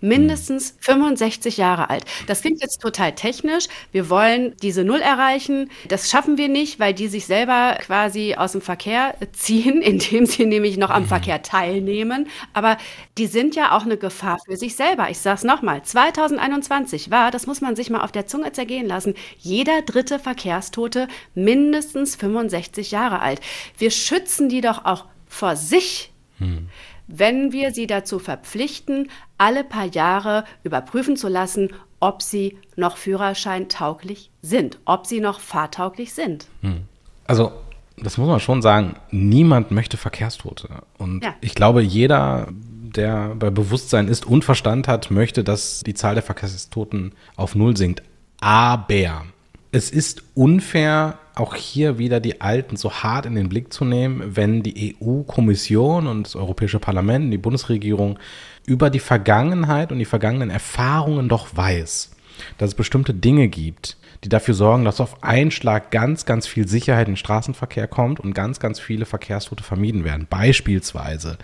mindestens 0.00 0.76
65 0.80 1.56
Jahre 1.56 1.90
alt. 1.90 2.04
Das 2.26 2.40
klingt 2.42 2.60
jetzt 2.60 2.80
total 2.80 3.14
technisch. 3.14 3.66
Wir 3.92 4.10
wollen 4.10 4.54
diese 4.62 4.84
Null 4.84 5.00
erreichen. 5.00 5.70
Das 5.88 6.10
schaffen 6.10 6.38
wir 6.38 6.48
nicht, 6.48 6.80
weil 6.80 6.94
die 6.94 7.08
sich 7.08 7.26
selber 7.26 7.76
quasi 7.80 8.34
aus 8.34 8.52
dem 8.52 8.60
Verkehr 8.60 9.14
ziehen, 9.32 9.82
indem 9.82 10.26
sie 10.26 10.46
nämlich 10.46 10.76
noch 10.76 10.90
am 10.90 11.04
mhm. 11.04 11.08
Verkehr 11.08 11.42
teilnehmen. 11.42 12.28
Aber 12.52 12.78
die 13.18 13.26
sind 13.26 13.54
ja 13.56 13.76
auch 13.76 13.84
eine 13.84 13.96
Gefahr 13.96 14.38
für 14.44 14.56
sich 14.56 14.76
selber. 14.76 15.10
Ich 15.10 15.18
sage 15.18 15.36
es 15.36 15.44
nochmal. 15.44 15.82
2021 15.82 17.10
war, 17.10 17.30
das 17.30 17.46
muss 17.46 17.60
man 17.60 17.76
sich 17.76 17.90
mal 17.90 18.02
auf 18.02 18.12
der 18.12 18.26
Zunge 18.26 18.52
zergehen 18.52 18.86
lassen, 18.86 19.14
jeder 19.38 19.82
dritte 19.82 20.18
Verkehrstote 20.18 21.08
mindestens 21.34 22.16
65 22.16 22.90
Jahre 22.90 23.20
alt. 23.20 23.40
Wir 23.78 23.90
schützen 23.90 24.48
die 24.48 24.60
doch 24.60 24.84
auch 24.84 25.06
vor 25.28 25.56
sich. 25.56 26.10
Hm 26.38 26.68
wenn 27.12 27.52
wir 27.52 27.72
sie 27.72 27.86
dazu 27.86 28.18
verpflichten, 28.18 29.08
alle 29.38 29.64
paar 29.64 29.86
Jahre 29.86 30.44
überprüfen 30.62 31.16
zu 31.16 31.28
lassen, 31.28 31.70
ob 31.98 32.22
sie 32.22 32.56
noch 32.76 32.96
Führerschein 32.96 33.68
tauglich 33.68 34.30
sind, 34.42 34.78
ob 34.84 35.06
sie 35.06 35.20
noch 35.20 35.40
fahrtauglich 35.40 36.14
sind. 36.14 36.46
Hm. 36.62 36.82
Also 37.26 37.52
das 37.96 38.16
muss 38.16 38.28
man 38.28 38.40
schon 38.40 38.62
sagen, 38.62 38.94
niemand 39.10 39.70
möchte 39.70 39.96
Verkehrstote. 39.96 40.68
Und 40.96 41.22
ja. 41.22 41.34
ich 41.40 41.54
glaube, 41.54 41.82
jeder, 41.82 42.48
der 42.50 43.34
bei 43.34 43.50
Bewusstsein 43.50 44.08
ist 44.08 44.26
und 44.26 44.44
Verstand 44.44 44.88
hat, 44.88 45.10
möchte, 45.10 45.44
dass 45.44 45.80
die 45.80 45.94
Zahl 45.94 46.14
der 46.14 46.22
Verkehrstoten 46.22 47.12
auf 47.36 47.54
Null 47.54 47.76
sinkt. 47.76 48.02
Aber 48.40 49.24
es 49.72 49.90
ist 49.90 50.22
unfair, 50.34 51.18
auch 51.34 51.54
hier 51.54 51.98
wieder 51.98 52.20
die 52.20 52.40
Alten 52.40 52.76
so 52.76 52.92
hart 52.92 53.24
in 53.24 53.34
den 53.34 53.48
Blick 53.48 53.72
zu 53.72 53.84
nehmen, 53.84 54.36
wenn 54.36 54.62
die 54.62 54.96
EU-Kommission 55.00 56.06
und 56.06 56.26
das 56.26 56.36
Europäische 56.36 56.80
Parlament, 56.80 57.32
die 57.32 57.38
Bundesregierung 57.38 58.18
über 58.66 58.90
die 58.90 58.98
Vergangenheit 58.98 59.92
und 59.92 59.98
die 59.98 60.04
vergangenen 60.04 60.50
Erfahrungen 60.50 61.28
doch 61.28 61.56
weiß, 61.56 62.10
dass 62.58 62.70
es 62.70 62.74
bestimmte 62.74 63.14
Dinge 63.14 63.48
gibt, 63.48 63.96
die 64.24 64.28
dafür 64.28 64.54
sorgen, 64.54 64.84
dass 64.84 65.00
auf 65.00 65.22
einen 65.22 65.50
Schlag 65.50 65.90
ganz, 65.90 66.26
ganz 66.26 66.46
viel 66.46 66.68
Sicherheit 66.68 67.08
im 67.08 67.16
Straßenverkehr 67.16 67.86
kommt 67.86 68.20
und 68.20 68.34
ganz, 68.34 68.60
ganz 68.60 68.80
viele 68.80 69.06
Verkehrstote 69.06 69.62
vermieden 69.62 70.04
werden. 70.04 70.26
Beispielsweise 70.28 71.38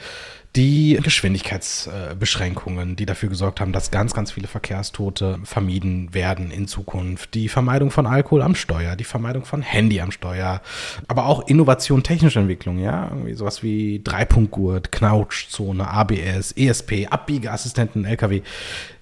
die 0.56 0.98
Geschwindigkeitsbeschränkungen, 1.02 2.96
die 2.96 3.04
dafür 3.04 3.28
gesorgt 3.28 3.60
haben, 3.60 3.72
dass 3.72 3.90
ganz, 3.90 4.14
ganz 4.14 4.32
viele 4.32 4.48
Verkehrstote 4.48 5.38
vermieden 5.44 6.14
werden 6.14 6.50
in 6.50 6.66
Zukunft, 6.66 7.34
die 7.34 7.50
Vermeidung 7.50 7.90
von 7.90 8.06
Alkohol 8.06 8.40
am 8.40 8.54
Steuer, 8.54 8.96
die 8.96 9.04
Vermeidung 9.04 9.44
von 9.44 9.60
Handy 9.60 10.00
am 10.00 10.10
Steuer, 10.10 10.62
aber 11.08 11.26
auch 11.26 11.46
Innovation, 11.46 12.02
technische 12.02 12.40
Entwicklung, 12.40 12.78
ja, 12.78 13.08
irgendwie 13.10 13.34
sowas 13.34 13.62
wie 13.62 14.00
Dreipunktgurt, 14.02 14.90
Knautschzone, 14.92 15.88
ABS, 15.88 16.52
ESP, 16.52 17.08
Abbiegeassistenten, 17.10 18.06
LKW. 18.06 18.40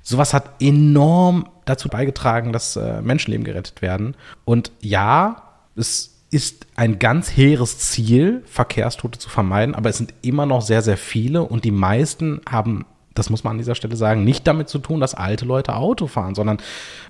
Sowas 0.02 0.34
hat 0.34 0.60
enorm 0.60 1.48
dazu 1.66 1.88
beigetragen, 1.88 2.52
dass 2.52 2.74
äh, 2.76 3.00
Menschenleben 3.00 3.44
gerettet 3.44 3.80
werden. 3.80 4.16
Und 4.44 4.72
ja, 4.80 5.42
es 5.76 6.13
ist 6.34 6.66
ein 6.74 6.98
ganz 6.98 7.36
hehres 7.36 7.78
Ziel, 7.78 8.42
Verkehrstote 8.46 9.18
zu 9.18 9.28
vermeiden, 9.28 9.74
aber 9.74 9.88
es 9.90 9.98
sind 9.98 10.12
immer 10.22 10.46
noch 10.46 10.62
sehr, 10.62 10.82
sehr 10.82 10.96
viele 10.96 11.42
und 11.42 11.64
die 11.64 11.70
meisten 11.70 12.40
haben 12.48 12.84
das 13.14 13.30
muss 13.30 13.44
man 13.44 13.52
an 13.52 13.58
dieser 13.58 13.76
Stelle 13.76 13.94
sagen, 13.94 14.24
nicht 14.24 14.44
damit 14.44 14.68
zu 14.68 14.80
tun, 14.80 14.98
dass 14.98 15.14
alte 15.14 15.44
Leute 15.44 15.76
Auto 15.76 16.08
fahren, 16.08 16.34
sondern 16.34 16.58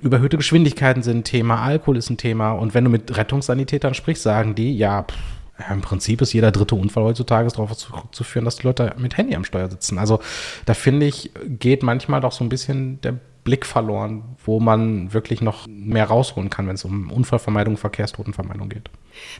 überhöhte 0.02 0.36
Geschwindigkeiten 0.36 1.02
sind 1.02 1.16
ein 1.20 1.24
Thema, 1.24 1.62
Alkohol 1.62 1.96
ist 1.96 2.10
ein 2.10 2.18
Thema. 2.18 2.52
Und 2.52 2.74
wenn 2.74 2.84
du 2.84 2.90
mit 2.90 3.16
Rettungssanitätern 3.16 3.94
sprichst, 3.94 4.22
sagen 4.22 4.54
die, 4.54 4.76
ja, 4.76 5.04
pff, 5.04 5.70
im 5.70 5.80
Prinzip 5.80 6.20
ist 6.20 6.34
jeder 6.34 6.50
dritte 6.50 6.74
Unfall 6.74 7.04
heutzutage 7.04 7.48
darauf 7.48 7.74
zurückzuführen, 7.74 8.44
dass 8.44 8.56
die 8.56 8.66
Leute 8.66 8.94
mit 8.98 9.16
Handy 9.16 9.34
am 9.34 9.44
Steuer 9.44 9.70
sitzen. 9.70 9.98
Also 9.98 10.20
da 10.66 10.74
finde 10.74 11.06
ich, 11.06 11.30
geht 11.46 11.82
manchmal 11.82 12.20
doch 12.20 12.32
so 12.32 12.44
ein 12.44 12.50
bisschen 12.50 13.00
der 13.00 13.14
Blick 13.44 13.64
verloren, 13.64 14.24
wo 14.44 14.58
man 14.58 15.12
wirklich 15.12 15.40
noch 15.42 15.66
mehr 15.68 16.06
rausholen 16.06 16.50
kann, 16.50 16.66
wenn 16.66 16.74
es 16.74 16.84
um 16.84 17.10
Unfallvermeidung, 17.10 17.76
Verkehrstotenvermeidung 17.76 18.68
geht. 18.68 18.90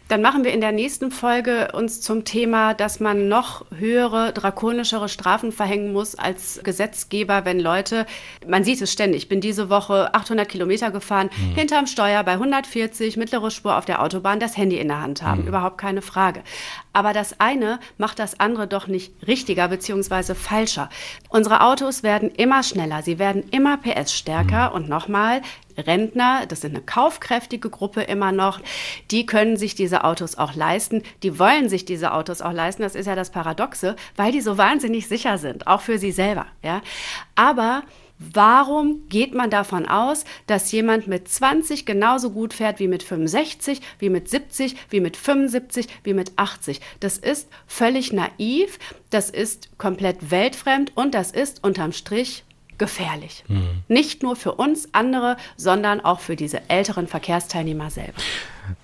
Dann 0.09 0.23
machen 0.23 0.45
wir 0.45 0.53
in 0.53 0.61
der 0.61 0.73
nächsten 0.73 1.11
Folge 1.11 1.73
uns 1.73 2.01
zum 2.01 2.25
Thema, 2.25 2.75
dass 2.75 3.01
man 3.01 3.29
noch 3.29 3.65
höhere, 3.77 4.33
drakonischere 4.33 5.09
Strafen 5.09 5.53
verhängen 5.53 5.93
muss 5.93 6.15
als 6.15 6.61
Gesetzgeber, 6.63 7.45
wenn 7.45 7.61
Leute, 7.61 8.07
man 8.47 8.65
sieht 8.65 8.81
es 8.83 8.93
ständig, 8.93 9.25
ich 9.25 9.29
bin 9.29 9.41
diese 9.41 9.71
Woche 9.71 10.15
800 10.15 10.49
Kilometer 10.49 10.91
gefahren, 10.91 11.31
mhm. 11.37 11.55
hinterm 11.55 11.87
Steuer 11.87 12.23
bei 12.25 12.33
140, 12.33 13.17
mittlere 13.17 13.51
Spur 13.51 13.77
auf 13.77 13.85
der 13.85 14.03
Autobahn, 14.03 14.41
das 14.41 14.57
Handy 14.57 14.77
in 14.77 14.89
der 14.89 15.01
Hand 15.01 15.23
haben, 15.23 15.43
mhm. 15.43 15.49
überhaupt 15.49 15.79
keine 15.79 16.03
Frage. 16.03 16.43
Aber 16.93 17.13
das 17.13 17.41
eine 17.41 17.81
macht 17.99 18.19
das 18.19 18.39
andere 18.39 18.69
doch 18.69 18.87
nicht 18.87 19.13
richtiger 19.27 19.69
bzw. 19.69 20.35
falscher. 20.35 20.89
Unsere 21.29 21.63
Autos 21.63 22.03
werden 22.03 22.31
immer 22.31 22.63
schneller, 22.63 23.03
sie 23.03 23.19
werden 23.19 23.45
immer 23.51 23.79
PS 23.79 24.13
stärker 24.13 24.71
mhm. 24.71 24.77
und 24.77 24.89
nochmal, 24.89 25.43
Rentner, 25.77 26.47
das 26.47 26.61
sind 26.61 26.75
eine 26.75 26.85
kaufkräftige 26.85 27.71
Gruppe 27.71 28.03
immer 28.03 28.33
noch, 28.33 28.61
die 29.11 29.27
können 29.27 29.57
sich 29.57 29.75
diese 29.75 30.05
Autos 30.05 30.37
auch 30.37 30.55
leisten, 30.55 31.03
die 31.23 31.39
wollen 31.39 31.69
sich 31.69 31.85
diese 31.85 32.13
Autos 32.13 32.43
auch 32.43 32.53
leisten, 32.53 32.83
das 32.83 32.95
ist 32.95 33.07
ja 33.07 33.15
das 33.15 33.31
Paradoxe, 33.31 33.97
weil 34.17 34.33
die 34.33 34.41
so 34.41 34.59
wahnsinnig 34.59 35.09
sicher 35.09 35.39
sind, 35.39 35.67
auch 35.67 35.81
für 35.81 35.99
sie 35.99 36.13
selber, 36.13 36.47
ja. 36.63 36.81
Aber 37.35 37.83
Warum 38.19 39.09
geht 39.09 39.35
man 39.35 39.51
davon 39.51 39.89
aus, 39.89 40.25
dass 40.47 40.71
jemand 40.71 41.09
mit 41.09 41.29
20 41.29 41.85
genauso 41.85 42.31
gut 42.31 42.55
fährt 42.55 42.79
wie 42.79 42.87
mit 42.87 43.03
65, 43.03 43.81
wie 43.99 44.09
mit 44.09 44.31
70, 44.31 44.77
wie 44.89 45.01
mit 45.01 45.17
75, 45.17 45.89
wie 46.05 46.15
mit 46.15 46.33
80? 46.37 46.81
Das 47.01 47.19
ist 47.19 47.49
völlig 47.67 48.13
naiv, 48.13 48.79
das 49.11 49.31
ist 49.31 49.77
komplett 49.79 50.31
weltfremd 50.31 50.93
und 50.97 51.13
das 51.15 51.33
ist 51.33 51.65
unterm 51.65 51.93
Strich 51.93 52.45
gefährlich. 52.79 53.45
Mhm. 53.49 53.83
Nicht 53.89 54.23
nur 54.23 54.37
für 54.37 54.53
uns 54.53 54.89
andere, 54.93 55.37
sondern 55.57 56.01
auch 56.01 56.21
für 56.21 56.37
diese 56.37 56.69
älteren 56.69 57.07
Verkehrsteilnehmer 57.07 57.91
selber. 57.91 58.15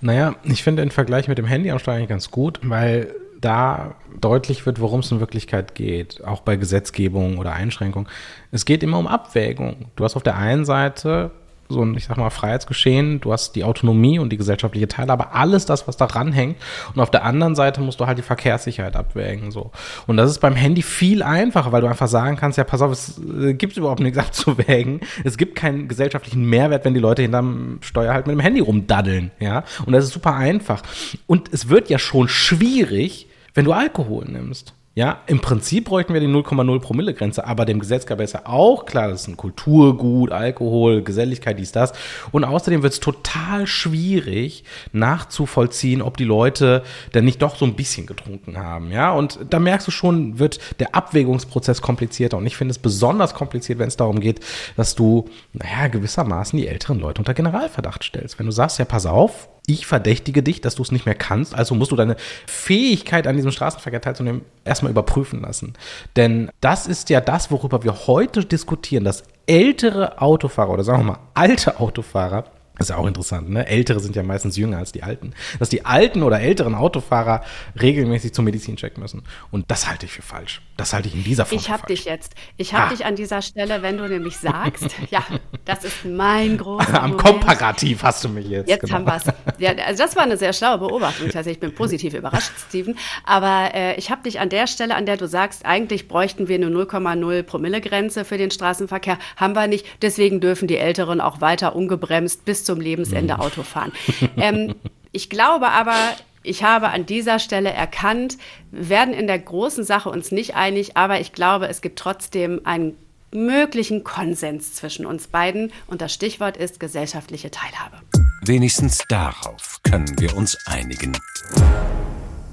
Naja, 0.01 0.35
ich 0.45 0.63
finde 0.63 0.83
den 0.83 0.91
Vergleich 0.91 1.29
mit 1.29 1.39
dem 1.39 1.47
Handy 1.47 1.71
eigentlich 1.71 2.09
ganz 2.09 2.31
gut, 2.31 2.61
weil 2.63 3.15
da 3.41 3.95
deutlich 4.21 4.67
wird, 4.67 4.81
worum 4.81 5.01
es 5.01 5.11
in 5.11 5.21
Wirklichkeit 5.21 5.75
geht, 5.75 6.23
auch 6.25 6.43
bei 6.43 6.57
Gesetzgebung 6.57 7.39
oder 7.39 7.53
Einschränkung. 7.53 8.09
Es 8.51 8.65
geht 8.65 8.83
immer 8.83 8.99
um 8.99 9.07
Abwägung. 9.07 9.87
Du 9.97 10.05
hast 10.05 10.17
auf 10.17 10.23
der 10.23 10.37
einen 10.37 10.65
Seite 10.65 11.31
so 11.71 11.83
ein, 11.83 11.97
ich 11.97 12.05
sag 12.05 12.17
mal, 12.17 12.31
Freiheitsgeschehen, 12.31 13.21
du 13.21 13.33
hast 13.33 13.57
die 13.57 13.65
Autonomie 13.65 14.19
und 14.19 14.31
die 14.31 14.37
gesellschaftliche 14.37 14.89
Teilhabe, 14.89 15.33
alles 15.33 15.65
das, 15.65 15.89
was 15.89 15.97
daran 15.97 16.33
hängt. 16.33 16.57
Und 16.95 17.01
auf 17.01 17.11
der 17.11 17.25
anderen 17.25 17.55
Seite 17.55 17.81
musst 17.81 18.01
du 18.01 18.07
halt 18.07 18.19
die 18.19 18.23
Verkehrssicherheit 18.23 18.97
abwägen. 18.97 19.51
So. 19.51 19.71
Und 20.07 20.17
das 20.17 20.31
ist 20.31 20.41
beim 20.41 20.57
Handy 20.57 20.83
viel 20.83 21.23
einfacher, 21.23 21.73
weil 21.73 21.81
du 21.81 21.87
einfach 21.87 22.09
sagen 22.09 22.37
kannst, 22.37 22.59
ja, 22.59 22.65
pass 22.65 22.83
auf, 22.83 22.93
es 22.93 23.19
äh, 23.19 23.55
gibt 23.55 23.77
überhaupt 23.77 24.01
nichts 24.01 24.19
abzuwägen. 24.31 25.01
Es 25.25 25.37
gibt 25.37 25.57
keinen 25.57 25.89
gesellschaftlichen 25.89 26.45
Mehrwert, 26.45 26.85
wenn 26.85 26.95
die 26.95 27.01
Leute 27.01 27.23
hinterm 27.23 27.79
Steuer 27.81 28.13
halt 28.13 28.27
mit 28.27 28.35
dem 28.35 28.41
Handy 28.41 28.61
rumdaddeln. 28.61 29.31
Ja. 29.39 29.65
Und 29.87 29.93
das 29.93 30.05
ist 30.05 30.13
super 30.13 30.35
einfach. 30.35 30.83
Und 31.27 31.53
es 31.53 31.69
wird 31.69 31.89
ja 31.89 31.99
schon 31.99 32.29
schwierig, 32.29 33.29
wenn 33.55 33.65
du 33.65 33.73
Alkohol 33.73 34.27
nimmst. 34.27 34.75
Ja, 35.01 35.23
im 35.27 35.41
Prinzip 35.41 35.87
bräuchten 35.87 36.13
wir 36.13 36.21
die 36.21 36.27
0,0 36.27 36.79
Promille 36.81 37.15
Grenze, 37.15 37.47
aber 37.47 37.65
dem 37.65 37.79
Gesetzgeber 37.79 38.23
ist 38.23 38.35
ja 38.35 38.43
auch 38.45 38.85
klar, 38.85 39.09
das 39.09 39.23
ist 39.23 39.29
ein 39.29 39.39
Kulturgut, 39.39 40.31
Alkohol, 40.31 41.01
Geselligkeit, 41.01 41.59
dies, 41.59 41.73
das. 41.73 41.95
Und 42.33 42.45
außerdem 42.45 42.83
wird 42.83 42.93
es 42.93 43.01
total 43.01 43.67
schwierig 43.67 44.63
nachzuvollziehen, 44.93 46.03
ob 46.03 46.19
die 46.19 46.25
Leute 46.25 46.83
denn 47.15 47.25
nicht 47.25 47.41
doch 47.41 47.57
so 47.57 47.65
ein 47.65 47.77
bisschen 47.77 48.05
getrunken 48.05 48.59
haben. 48.59 48.93
Ja, 48.93 49.13
und 49.13 49.39
da 49.49 49.59
merkst 49.59 49.87
du 49.87 49.91
schon, 49.91 50.39
wird 50.39 50.61
der 50.81 50.95
Abwägungsprozess 50.95 51.81
komplizierter. 51.81 52.37
Und 52.37 52.45
ich 52.45 52.59
finde 52.59 52.73
es 52.73 52.79
besonders 52.79 53.33
kompliziert, 53.33 53.79
wenn 53.79 53.89
es 53.89 53.97
darum 53.97 54.21
geht, 54.21 54.41
dass 54.77 54.97
du, 54.97 55.31
naja, 55.55 55.89
gewissermaßen 55.89 56.59
die 56.59 56.69
älteren 56.69 57.01
Leute 57.01 57.23
unter 57.23 57.33
Generalverdacht 57.33 58.05
stellst. 58.05 58.39
Wenn 58.39 58.45
du 58.45 58.53
sagst, 58.53 58.79
ja, 58.79 58.85
pass 58.85 59.07
auf, 59.07 59.49
ich 59.73 59.87
verdächtige 59.87 60.43
dich, 60.43 60.61
dass 60.61 60.75
du 60.75 60.83
es 60.83 60.93
nicht 60.93 61.07
mehr 61.07 61.15
kannst, 61.15 61.55
also 61.55 61.75
musst 61.75 61.93
du 61.93 61.97
deine 61.97 62.17
Fähigkeit 62.47 63.27
an 63.27 63.37
diesem 63.37 63.53
Straßenverkehr 63.53 64.01
teilzunehmen 64.01 64.43
erstmal 64.65 64.93
überprüfen 64.93 65.43
lassen. 65.43 65.75
Denn 66.17 66.51
das 66.61 66.87
ist 66.87 67.11
ja 67.11 67.21
das, 67.21 67.51
worüber 67.51 67.83
wir 67.85 68.07
heute 68.07 68.45
diskutieren, 68.45 69.05
dass 69.05 69.25
ältere 69.47 70.21
Autofahrer 70.21 70.71
oder 70.71 70.85
sagen 70.85 71.01
wir 71.01 71.13
mal 71.13 71.19
alte 71.35 71.81
Autofahrer 71.81 72.45
das 72.81 72.87
ist 72.87 72.91
ja 72.95 72.97
auch 72.97 73.07
interessant, 73.07 73.51
ne? 73.51 73.67
Ältere 73.67 74.01
sind 74.01 74.17
ja 74.17 74.23
meistens 74.23 74.57
jünger 74.57 74.79
als 74.79 74.91
die 74.91 75.03
Alten. 75.03 75.35
Dass 75.59 75.69
die 75.69 75.85
alten 75.85 76.23
oder 76.23 76.41
älteren 76.41 76.75
Autofahrer 76.75 77.43
regelmäßig 77.79 78.33
zum 78.33 78.47
Medizincheck 78.47 78.97
müssen. 78.97 79.23
Und 79.51 79.71
das 79.71 79.87
halte 79.87 80.07
ich 80.07 80.13
für 80.13 80.23
falsch. 80.23 80.63
Das 80.79 80.95
halte 80.95 81.09
ich 81.09 81.15
in 81.15 81.23
dieser 81.23 81.45
Form 81.45 81.61
Ich 81.61 81.69
habe 81.69 81.87
dich 81.87 82.07
jetzt. 82.07 82.33
Ich 82.57 82.73
habe 82.73 82.87
ah. 82.87 82.89
dich 82.89 83.05
an 83.05 83.17
dieser 83.17 83.43
Stelle, 83.43 83.83
wenn 83.83 83.99
du 83.99 84.09
nämlich 84.09 84.39
sagst, 84.39 84.87
ja, 85.11 85.23
das 85.67 85.85
ist 85.85 86.07
mein 86.07 86.57
großer 86.57 87.03
Am 87.03 87.11
Moment. 87.11 87.23
Komparativ 87.23 88.03
hast 88.03 88.25
du 88.25 88.31
mich 88.31 88.49
jetzt. 88.49 88.71
Jetzt 88.71 88.81
genau. 88.81 88.95
haben 88.95 89.05
wir 89.05 89.17
es. 89.17 89.25
Ja, 89.59 89.73
also 89.85 90.03
das 90.03 90.17
war 90.17 90.23
eine 90.23 90.39
sehr 90.39 90.55
schlaue 90.55 90.79
Beobachtung. 90.79 91.31
Also 91.35 91.51
ich 91.51 91.61
bin 91.61 91.75
positiv 91.75 92.15
überrascht, 92.15 92.53
Steven. 92.69 92.97
Aber 93.25 93.75
äh, 93.75 93.97
ich 93.97 94.11
habe 94.11 94.23
dich 94.23 94.41
an 94.41 94.49
der 94.49 94.67
Stelle, 94.67 94.95
an 94.95 95.05
der 95.05 95.19
du 95.19 95.29
sagst, 95.29 95.67
eigentlich 95.67 96.09
bräuchten 96.09 96.49
wir 96.49 96.55
eine 96.55 96.69
0,0 96.69 97.43
Promille-Grenze 97.43 98.25
für 98.25 98.39
den 98.39 98.51
Straßenverkehr. 98.51 99.19
Haben 99.37 99.55
wir 99.55 99.67
nicht. 99.67 99.85
Deswegen 100.01 100.41
dürfen 100.41 100.67
die 100.67 100.79
Älteren 100.79 101.21
auch 101.21 101.43
weiter 101.43 101.77
ungebremst 101.77 102.47
bis 102.47 102.60
zum 102.65 102.81
Lebensende 102.81 103.35
mhm. 103.35 103.41
Auto 103.41 103.63
fahren. 103.63 103.93
Ähm, 104.37 104.75
ich 105.13 105.29
glaube 105.29 105.69
aber, 105.69 105.97
ich 106.43 106.63
habe 106.63 106.89
an 106.89 107.05
dieser 107.05 107.39
Stelle 107.39 107.71
erkannt, 107.71 108.39
wir 108.71 108.89
werden 108.89 109.13
in 109.13 109.27
der 109.27 109.39
großen 109.39 109.85
Sache 109.85 110.09
uns 110.09 110.31
nicht 110.33 110.55
einig, 110.55 110.97
aber 110.97 111.21
ich 111.21 111.33
glaube, 111.33 111.69
es 111.69 111.83
gibt 111.83 111.99
trotzdem 111.99 112.61
einen 112.65 112.97
möglichen 113.33 114.05
Konsens 114.05 114.75
zwischen 114.75 115.07
uns 115.07 115.29
beiden 115.29 115.73
und 115.87 116.01
das 116.01 116.13
Stichwort 116.13 116.57
ist 116.57 116.81
gesellschaftliche 116.81 117.51
Teilhabe. 117.51 117.99
Wenigstens 118.43 119.05
darauf 119.09 119.81
können 119.83 120.19
wir 120.19 120.37
uns 120.37 120.57
einigen. 120.67 121.17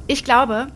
Ich 0.07 0.23
glaube, 0.23 0.67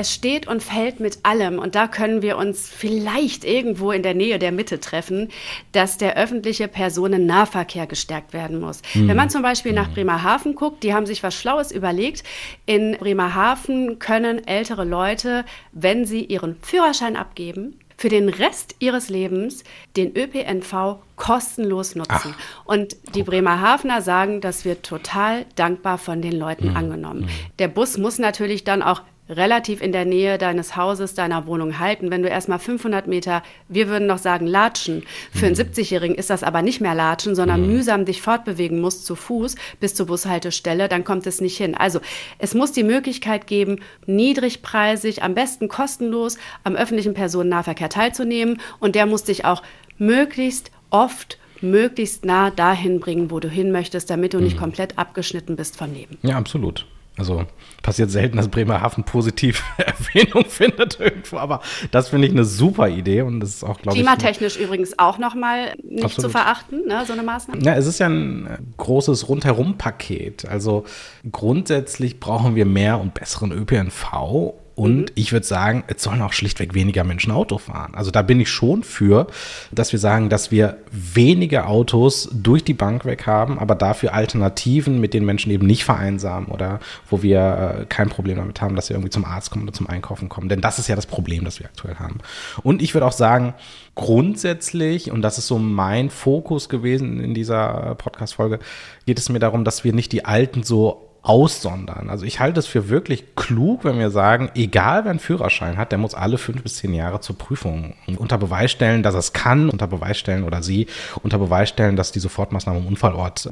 es 0.00 0.12
steht 0.12 0.48
und 0.48 0.62
fällt 0.62 0.98
mit 0.98 1.20
allem, 1.22 1.58
und 1.58 1.74
da 1.74 1.86
können 1.86 2.22
wir 2.22 2.36
uns 2.36 2.68
vielleicht 2.68 3.44
irgendwo 3.44 3.92
in 3.92 4.02
der 4.02 4.14
Nähe 4.14 4.38
der 4.38 4.50
Mitte 4.50 4.80
treffen, 4.80 5.28
dass 5.72 5.98
der 5.98 6.16
öffentliche 6.16 6.68
Personennahverkehr 6.68 7.86
gestärkt 7.86 8.32
werden 8.32 8.60
muss. 8.60 8.82
Mhm. 8.94 9.08
Wenn 9.08 9.16
man 9.16 9.30
zum 9.30 9.42
Beispiel 9.42 9.72
nach 9.72 9.88
hm. 9.88 9.94
Bremerhaven 9.94 10.54
guckt, 10.54 10.82
die 10.82 10.94
haben 10.94 11.06
sich 11.06 11.22
was 11.22 11.34
Schlaues 11.34 11.70
überlegt. 11.70 12.24
In 12.66 12.96
Bremerhaven 12.98 13.98
können 13.98 14.46
ältere 14.46 14.84
Leute, 14.84 15.44
wenn 15.72 16.06
sie 16.06 16.24
ihren 16.24 16.56
Führerschein 16.62 17.16
abgeben, 17.16 17.78
für 18.00 18.08
den 18.08 18.30
Rest 18.30 18.76
ihres 18.78 19.10
Lebens 19.10 19.62
den 19.94 20.16
ÖPNV 20.16 21.00
kostenlos 21.16 21.96
nutzen. 21.96 22.34
Ach, 22.34 22.64
und 22.64 22.96
die 23.14 23.22
Bremerhavener 23.22 24.00
sagen, 24.00 24.40
das 24.40 24.64
wird 24.64 24.86
total 24.86 25.44
dankbar 25.54 25.98
von 25.98 26.22
den 26.22 26.32
Leuten 26.32 26.70
mhm. 26.70 26.76
angenommen. 26.76 27.22
Hm. 27.24 27.28
Der 27.58 27.68
Bus 27.68 27.98
muss 27.98 28.18
natürlich 28.18 28.64
dann 28.64 28.80
auch 28.82 29.02
relativ 29.30 29.80
in 29.80 29.92
der 29.92 30.04
Nähe 30.04 30.38
deines 30.38 30.76
Hauses, 30.76 31.14
deiner 31.14 31.46
Wohnung 31.46 31.78
halten. 31.78 32.10
Wenn 32.10 32.22
du 32.22 32.28
erstmal 32.28 32.58
500 32.58 33.06
Meter, 33.06 33.42
wir 33.68 33.88
würden 33.88 34.06
noch 34.06 34.18
sagen 34.18 34.46
latschen, 34.46 35.04
für 35.32 35.46
einen 35.46 35.54
70-Jährigen 35.54 36.14
mhm. 36.14 36.18
ist 36.18 36.30
das 36.30 36.42
aber 36.42 36.62
nicht 36.62 36.80
mehr 36.80 36.94
latschen, 36.94 37.34
sondern 37.34 37.62
mhm. 37.62 37.74
mühsam 37.74 38.04
dich 38.04 38.22
fortbewegen 38.22 38.80
musst 38.80 39.06
zu 39.06 39.14
Fuß 39.14 39.54
bis 39.78 39.94
zur 39.94 40.06
Bushaltestelle, 40.06 40.88
dann 40.88 41.04
kommt 41.04 41.26
es 41.26 41.40
nicht 41.40 41.56
hin. 41.56 41.74
Also 41.74 42.00
es 42.38 42.54
muss 42.54 42.72
die 42.72 42.82
Möglichkeit 42.82 43.46
geben, 43.46 43.80
niedrigpreisig, 44.06 45.22
am 45.22 45.34
besten 45.34 45.68
kostenlos 45.68 46.38
am 46.64 46.74
öffentlichen 46.74 47.14
Personennahverkehr 47.14 47.88
teilzunehmen 47.88 48.60
und 48.80 48.94
der 48.94 49.06
muss 49.06 49.24
dich 49.24 49.44
auch 49.44 49.62
möglichst 49.98 50.70
oft 50.90 51.38
möglichst 51.62 52.24
nah 52.24 52.50
dahin 52.50 53.00
bringen, 53.00 53.30
wo 53.30 53.38
du 53.38 53.48
hin 53.48 53.70
möchtest, 53.70 54.08
damit 54.08 54.32
du 54.32 54.40
nicht 54.40 54.56
mhm. 54.56 54.60
komplett 54.60 54.98
abgeschnitten 54.98 55.56
bist 55.56 55.76
von 55.76 55.92
Leben. 55.92 56.18
Ja, 56.22 56.36
absolut. 56.36 56.86
Also 57.20 57.44
passiert 57.82 58.10
selten, 58.10 58.38
dass 58.38 58.48
Bremerhaven 58.48 59.04
positiv 59.04 59.62
Erwähnung 59.76 60.46
findet 60.46 60.98
irgendwo, 60.98 61.36
aber 61.36 61.60
das 61.90 62.08
finde 62.08 62.26
ich 62.26 62.32
eine 62.32 62.46
super 62.46 62.88
Idee 62.88 63.20
und 63.22 63.40
das 63.40 63.50
ist 63.50 63.62
auch, 63.62 63.78
glaube 63.78 63.96
ich. 63.96 64.02
Klimatechnisch 64.02 64.56
übrigens 64.56 64.98
auch 64.98 65.18
nochmal 65.18 65.74
nicht 65.84 66.02
absolut. 66.02 66.30
zu 66.32 66.38
verachten, 66.38 66.86
ne, 66.86 67.04
so 67.06 67.12
eine 67.12 67.22
Maßnahme. 67.22 67.62
Ja, 67.62 67.74
es 67.74 67.86
ist 67.86 68.00
ja 68.00 68.08
ein 68.08 68.72
großes 68.78 69.28
Rundherum-Paket. 69.28 70.48
Also 70.48 70.84
grundsätzlich 71.30 72.20
brauchen 72.20 72.54
wir 72.56 72.64
mehr 72.64 72.98
und 72.98 73.12
besseren 73.12 73.52
ÖPNV 73.52 74.54
und 74.80 74.96
mhm. 74.96 75.06
ich 75.14 75.30
würde 75.32 75.44
sagen, 75.44 75.84
es 75.88 76.02
sollen 76.02 76.22
auch 76.22 76.32
schlichtweg 76.32 76.72
weniger 76.72 77.04
Menschen 77.04 77.32
Auto 77.32 77.58
fahren. 77.58 77.94
Also 77.94 78.10
da 78.10 78.22
bin 78.22 78.40
ich 78.40 78.48
schon 78.48 78.82
für, 78.82 79.26
dass 79.70 79.92
wir 79.92 79.98
sagen, 79.98 80.30
dass 80.30 80.50
wir 80.50 80.78
weniger 80.90 81.68
Autos 81.68 82.30
durch 82.32 82.64
die 82.64 82.72
Bank 82.72 83.04
weg 83.04 83.26
haben, 83.26 83.58
aber 83.58 83.74
dafür 83.74 84.14
Alternativen, 84.14 84.98
mit 84.98 85.12
denen 85.12 85.26
Menschen 85.26 85.52
eben 85.52 85.66
nicht 85.66 85.84
vereinsamen 85.84 86.48
oder 86.48 86.80
wo 87.10 87.22
wir 87.22 87.80
äh, 87.80 87.84
kein 87.90 88.08
Problem 88.08 88.38
damit 88.38 88.62
haben, 88.62 88.74
dass 88.74 88.86
sie 88.86 88.94
irgendwie 88.94 89.10
zum 89.10 89.26
Arzt 89.26 89.50
kommen 89.50 89.64
oder 89.64 89.74
zum 89.74 89.86
Einkaufen 89.86 90.30
kommen. 90.30 90.48
Denn 90.48 90.62
das 90.62 90.78
ist 90.78 90.88
ja 90.88 90.96
das 90.96 91.04
Problem, 91.04 91.44
das 91.44 91.60
wir 91.60 91.66
aktuell 91.66 91.96
haben. 91.96 92.20
Und 92.62 92.80
ich 92.80 92.94
würde 92.94 93.06
auch 93.06 93.12
sagen, 93.12 93.52
grundsätzlich, 93.96 95.10
und 95.10 95.20
das 95.20 95.36
ist 95.36 95.46
so 95.46 95.58
mein 95.58 96.08
Fokus 96.08 96.70
gewesen 96.70 97.20
in 97.20 97.34
dieser 97.34 97.96
Podcast-Folge, 97.96 98.60
geht 99.04 99.18
es 99.18 99.28
mir 99.28 99.40
darum, 99.40 99.66
dass 99.66 99.84
wir 99.84 99.92
nicht 99.92 100.12
die 100.12 100.24
Alten 100.24 100.62
so 100.62 101.09
aussondern. 101.22 102.08
Also 102.08 102.24
ich 102.24 102.40
halte 102.40 102.60
es 102.60 102.66
für 102.66 102.88
wirklich 102.88 103.36
klug, 103.36 103.84
wenn 103.84 103.98
wir 103.98 104.10
sagen, 104.10 104.50
egal 104.54 105.04
wer 105.04 105.10
einen 105.10 105.20
Führerschein 105.20 105.76
hat, 105.76 105.92
der 105.92 105.98
muss 105.98 106.14
alle 106.14 106.38
fünf 106.38 106.62
bis 106.62 106.76
zehn 106.76 106.94
Jahre 106.94 107.20
zur 107.20 107.36
Prüfung 107.36 107.94
unter 108.16 108.38
Beweis 108.38 108.70
stellen, 108.70 109.02
dass 109.02 109.14
er 109.14 109.20
es 109.20 109.32
kann, 109.32 109.68
unter 109.68 109.86
Beweis 109.86 110.18
stellen 110.18 110.44
oder 110.44 110.62
sie 110.62 110.86
unter 111.22 111.38
Beweis 111.38 111.68
stellen, 111.68 111.96
dass 111.96 112.12
die 112.12 112.20
Sofortmaßnahmen 112.20 112.82
im 112.82 112.88
Unfallort 112.88 113.48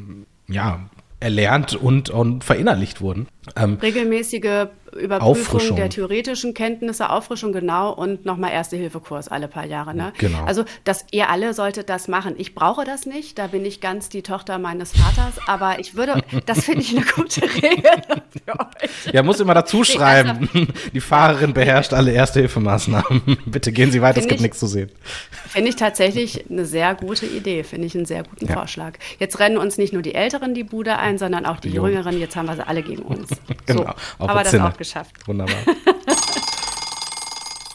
ja 0.49 0.81
erlernt 1.21 1.75
und, 1.75 2.11
und 2.11 2.45
verinnerlicht 2.45 3.01
wurden. 3.01 3.27
Ähm, 3.57 3.79
Regelmäßige 3.83 4.69
Überprüfung 4.99 5.77
der 5.77 5.91
theoretischen 5.91 6.55
Kenntnisse, 6.55 7.11
Auffrischung 7.11 7.53
genau 7.53 7.93
und 7.93 8.25
nochmal 8.25 8.53
Erste-Hilfe-Kurs 8.53 9.29
alle 9.29 9.49
paar 9.49 9.67
Jahre. 9.67 9.95
Ne? 9.95 10.13
Genau. 10.19 10.45
Also 10.45 10.65
dass 10.85 11.05
ihr 11.11 11.29
alle 11.31 11.55
solltet 11.55 11.89
das 11.89 12.09
machen. 12.09 12.35
Ich 12.39 12.55
brauche 12.55 12.85
das 12.85 13.07
nicht, 13.07 13.39
da 13.39 13.49
bin 13.49 13.65
ich 13.65 13.81
ganz 13.81 14.09
die 14.09 14.23
Tochter 14.23 14.59
meines 14.59 14.93
Vaters, 14.93 15.35
aber 15.47 15.79
ich 15.79 15.95
würde, 15.95 16.23
das 16.47 16.65
finde 16.65 16.81
ich 16.81 16.97
eine 16.97 17.05
gute 17.05 17.43
Regel 17.43 17.83
für 18.47 18.59
euch. 18.59 19.13
Ja, 19.13 19.23
muss 19.23 19.41
immer 19.41 19.55
dazu 19.55 19.85
schreiben, 19.85 20.49
die 20.93 21.01
Fahrerin 21.01 21.53
beherrscht 21.53 21.93
alle 21.93 22.13
Erste-Hilfe-Maßnahmen. 22.13 23.39
Bitte 23.47 23.73
gehen 23.73 23.91
Sie 23.91 24.03
weiter, 24.03 24.21
es 24.21 24.27
gibt 24.27 24.41
ich, 24.41 24.43
nichts 24.43 24.59
zu 24.59 24.67
sehen. 24.67 24.91
Finde 25.49 25.71
ich 25.71 25.77
tatsächlich 25.77 26.51
eine 26.51 26.65
sehr 26.65 26.95
gute 26.95 27.27
Idee, 27.27 27.63
finde 27.63 27.87
ich 27.87 27.95
einen 27.95 28.07
sehr 28.07 28.23
guten 28.23 28.47
ja. 28.47 28.55
Vorschlag. 28.55 28.95
Jetzt 29.19 29.39
rennen 29.39 29.59
uns 29.59 29.79
nicht 29.79 29.93
nur 29.93 30.03
die 30.03 30.15
Älteren 30.15 30.55
die 30.55 30.65
Bude 30.65 30.99
ein, 30.99 31.19
sondern 31.19 31.47
auch 31.47 31.61
die, 31.61 31.71
die 31.71 31.77
Jüngeren, 31.77 32.19
jetzt 32.19 32.37
haben 32.37 32.47
wir 32.47 32.57
sie 32.57 32.67
alle 32.67 32.83
gegen 32.83 33.03
uns. 33.03 33.29
genau, 33.67 33.95
so, 34.19 34.29
aber 34.29 34.43
das 34.43 34.55
auch 34.55 34.77
geschafft. 34.77 34.88
Wunderbar. 35.27 35.57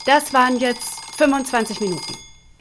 das 0.05 0.33
waren 0.33 0.57
jetzt 0.57 0.99
25 1.17 1.79
Minuten. 1.79 2.13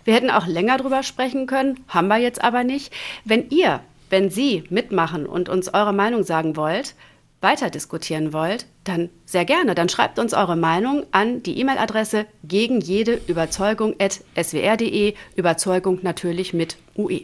Wir 0.05 0.15
hätten 0.15 0.31
auch 0.31 0.47
länger 0.47 0.79
drüber 0.79 1.03
sprechen 1.03 1.47
können, 1.47 1.85
haben 1.89 2.09
wir 2.09 2.19
jetzt 2.19 2.43
aber 2.43 2.65
nicht. 2.65 2.93
Wenn 3.25 3.49
ihr, 3.51 3.81
wenn 4.11 4.31
Sie 4.31 4.65
mitmachen 4.69 5.27
und 5.27 5.49
uns 5.49 5.73
eure 5.73 5.93
Meinung 5.93 6.25
sagen 6.25 6.57
wollt, 6.57 6.95
weiter 7.43 7.71
diskutieren 7.71 8.33
wollt, 8.33 8.67
dann 8.85 9.11
sehr 9.25 9.45
gerne. 9.45 9.75
Dann 9.75 9.89
schreibt 9.89 10.19
uns 10.19 10.35
eure 10.35 10.57
Meinung 10.57 11.05
an 11.13 11.43
die 11.43 11.59
E-Mail-Adresse 11.61 12.27
gegen 12.45 12.81
jede 12.81 13.21
Überzeugung 13.27 13.95
at 13.99 14.21
swr.de. 14.41 15.15
Überzeugung 15.37 15.99
natürlich 16.03 16.55
mit 16.55 16.77
UE. 16.97 17.23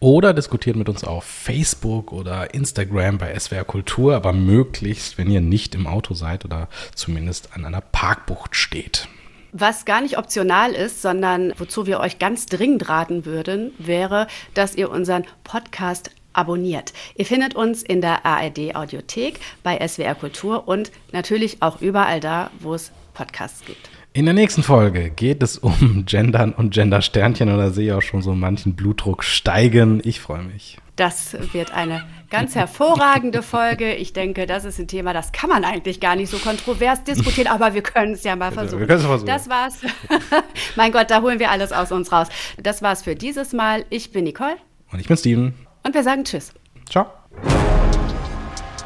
Oder 0.00 0.32
diskutiert 0.32 0.76
mit 0.76 0.88
uns 0.88 1.04
auf 1.04 1.24
Facebook 1.24 2.12
oder 2.12 2.54
Instagram 2.54 3.18
bei 3.18 3.38
SWR 3.38 3.64
Kultur, 3.64 4.14
aber 4.14 4.32
möglichst, 4.32 5.18
wenn 5.18 5.30
ihr 5.30 5.40
nicht 5.40 5.74
im 5.74 5.86
Auto 5.86 6.14
seid 6.14 6.44
oder 6.44 6.68
zumindest 6.94 7.54
an 7.54 7.64
einer 7.64 7.80
Parkbucht 7.80 8.56
steht. 8.56 9.08
Was 9.52 9.86
gar 9.86 10.02
nicht 10.02 10.18
optional 10.18 10.72
ist, 10.72 11.00
sondern 11.00 11.54
wozu 11.56 11.86
wir 11.86 12.00
euch 12.00 12.18
ganz 12.18 12.46
dringend 12.46 12.88
raten 12.90 13.24
würden, 13.24 13.72
wäre, 13.78 14.26
dass 14.52 14.74
ihr 14.74 14.90
unseren 14.90 15.24
Podcast 15.42 16.10
abonniert. 16.38 16.92
Ihr 17.16 17.26
findet 17.26 17.54
uns 17.54 17.82
in 17.82 18.00
der 18.00 18.24
ARD 18.24 18.74
Audiothek, 18.74 19.40
bei 19.62 19.86
SWR 19.86 20.14
Kultur 20.14 20.68
und 20.68 20.92
natürlich 21.12 21.60
auch 21.60 21.82
überall 21.82 22.20
da, 22.20 22.50
wo 22.60 22.74
es 22.74 22.92
Podcasts 23.12 23.64
gibt. 23.66 23.90
In 24.12 24.24
der 24.24 24.34
nächsten 24.34 24.62
Folge 24.62 25.10
geht 25.10 25.42
es 25.42 25.58
um 25.58 26.04
Gendern 26.06 26.52
und 26.52 26.72
Gendersternchen 26.72 27.50
und 27.50 27.58
da 27.58 27.70
sehe 27.70 27.86
ich 27.86 27.92
auch 27.92 28.02
schon 28.02 28.22
so 28.22 28.34
manchen 28.34 28.74
Blutdruck 28.74 29.22
steigen. 29.22 30.00
Ich 30.04 30.20
freue 30.20 30.42
mich. 30.42 30.78
Das 30.96 31.36
wird 31.52 31.72
eine 31.72 32.04
ganz 32.28 32.56
hervorragende 32.56 33.42
Folge. 33.42 33.94
Ich 33.94 34.12
denke, 34.12 34.46
das 34.46 34.64
ist 34.64 34.80
ein 34.80 34.88
Thema, 34.88 35.12
das 35.12 35.30
kann 35.30 35.48
man 35.48 35.64
eigentlich 35.64 36.00
gar 36.00 36.16
nicht 36.16 36.30
so 36.30 36.38
kontrovers 36.38 37.04
diskutieren, 37.04 37.46
aber 37.46 37.74
wir 37.74 37.82
können 37.82 38.14
es 38.14 38.24
ja 38.24 38.34
mal 38.34 38.50
versuchen. 38.50 38.88
Wir 38.88 38.98
versuchen. 38.98 39.26
Das 39.26 39.48
war's. 39.48 39.78
mein 40.76 40.90
Gott, 40.90 41.10
da 41.10 41.22
holen 41.22 41.38
wir 41.38 41.52
alles 41.52 41.70
aus 41.70 41.92
uns 41.92 42.10
raus. 42.10 42.26
Das 42.60 42.82
war's 42.82 43.02
für 43.02 43.14
dieses 43.14 43.52
Mal. 43.52 43.84
Ich 43.90 44.10
bin 44.10 44.24
Nicole. 44.24 44.56
Und 44.90 44.98
ich 44.98 45.06
bin 45.06 45.16
Steven. 45.16 45.54
Und 45.88 45.94
wir 45.94 46.02
sagen 46.02 46.22
Tschüss. 46.22 46.52
Ciao. 46.90 47.06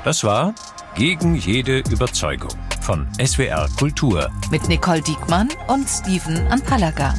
Das 0.05 0.23
war 0.23 0.55
Gegen 0.95 1.35
jede 1.35 1.79
Überzeugung 1.91 2.53
von 2.81 3.09
SWR 3.21 3.67
Kultur. 3.77 4.31
Mit 4.53 4.69
Nicole 4.69 5.01
Diekmann 5.01 5.49
und 5.67 5.89
Steven 5.89 6.47
Anpalaga. 6.47 7.13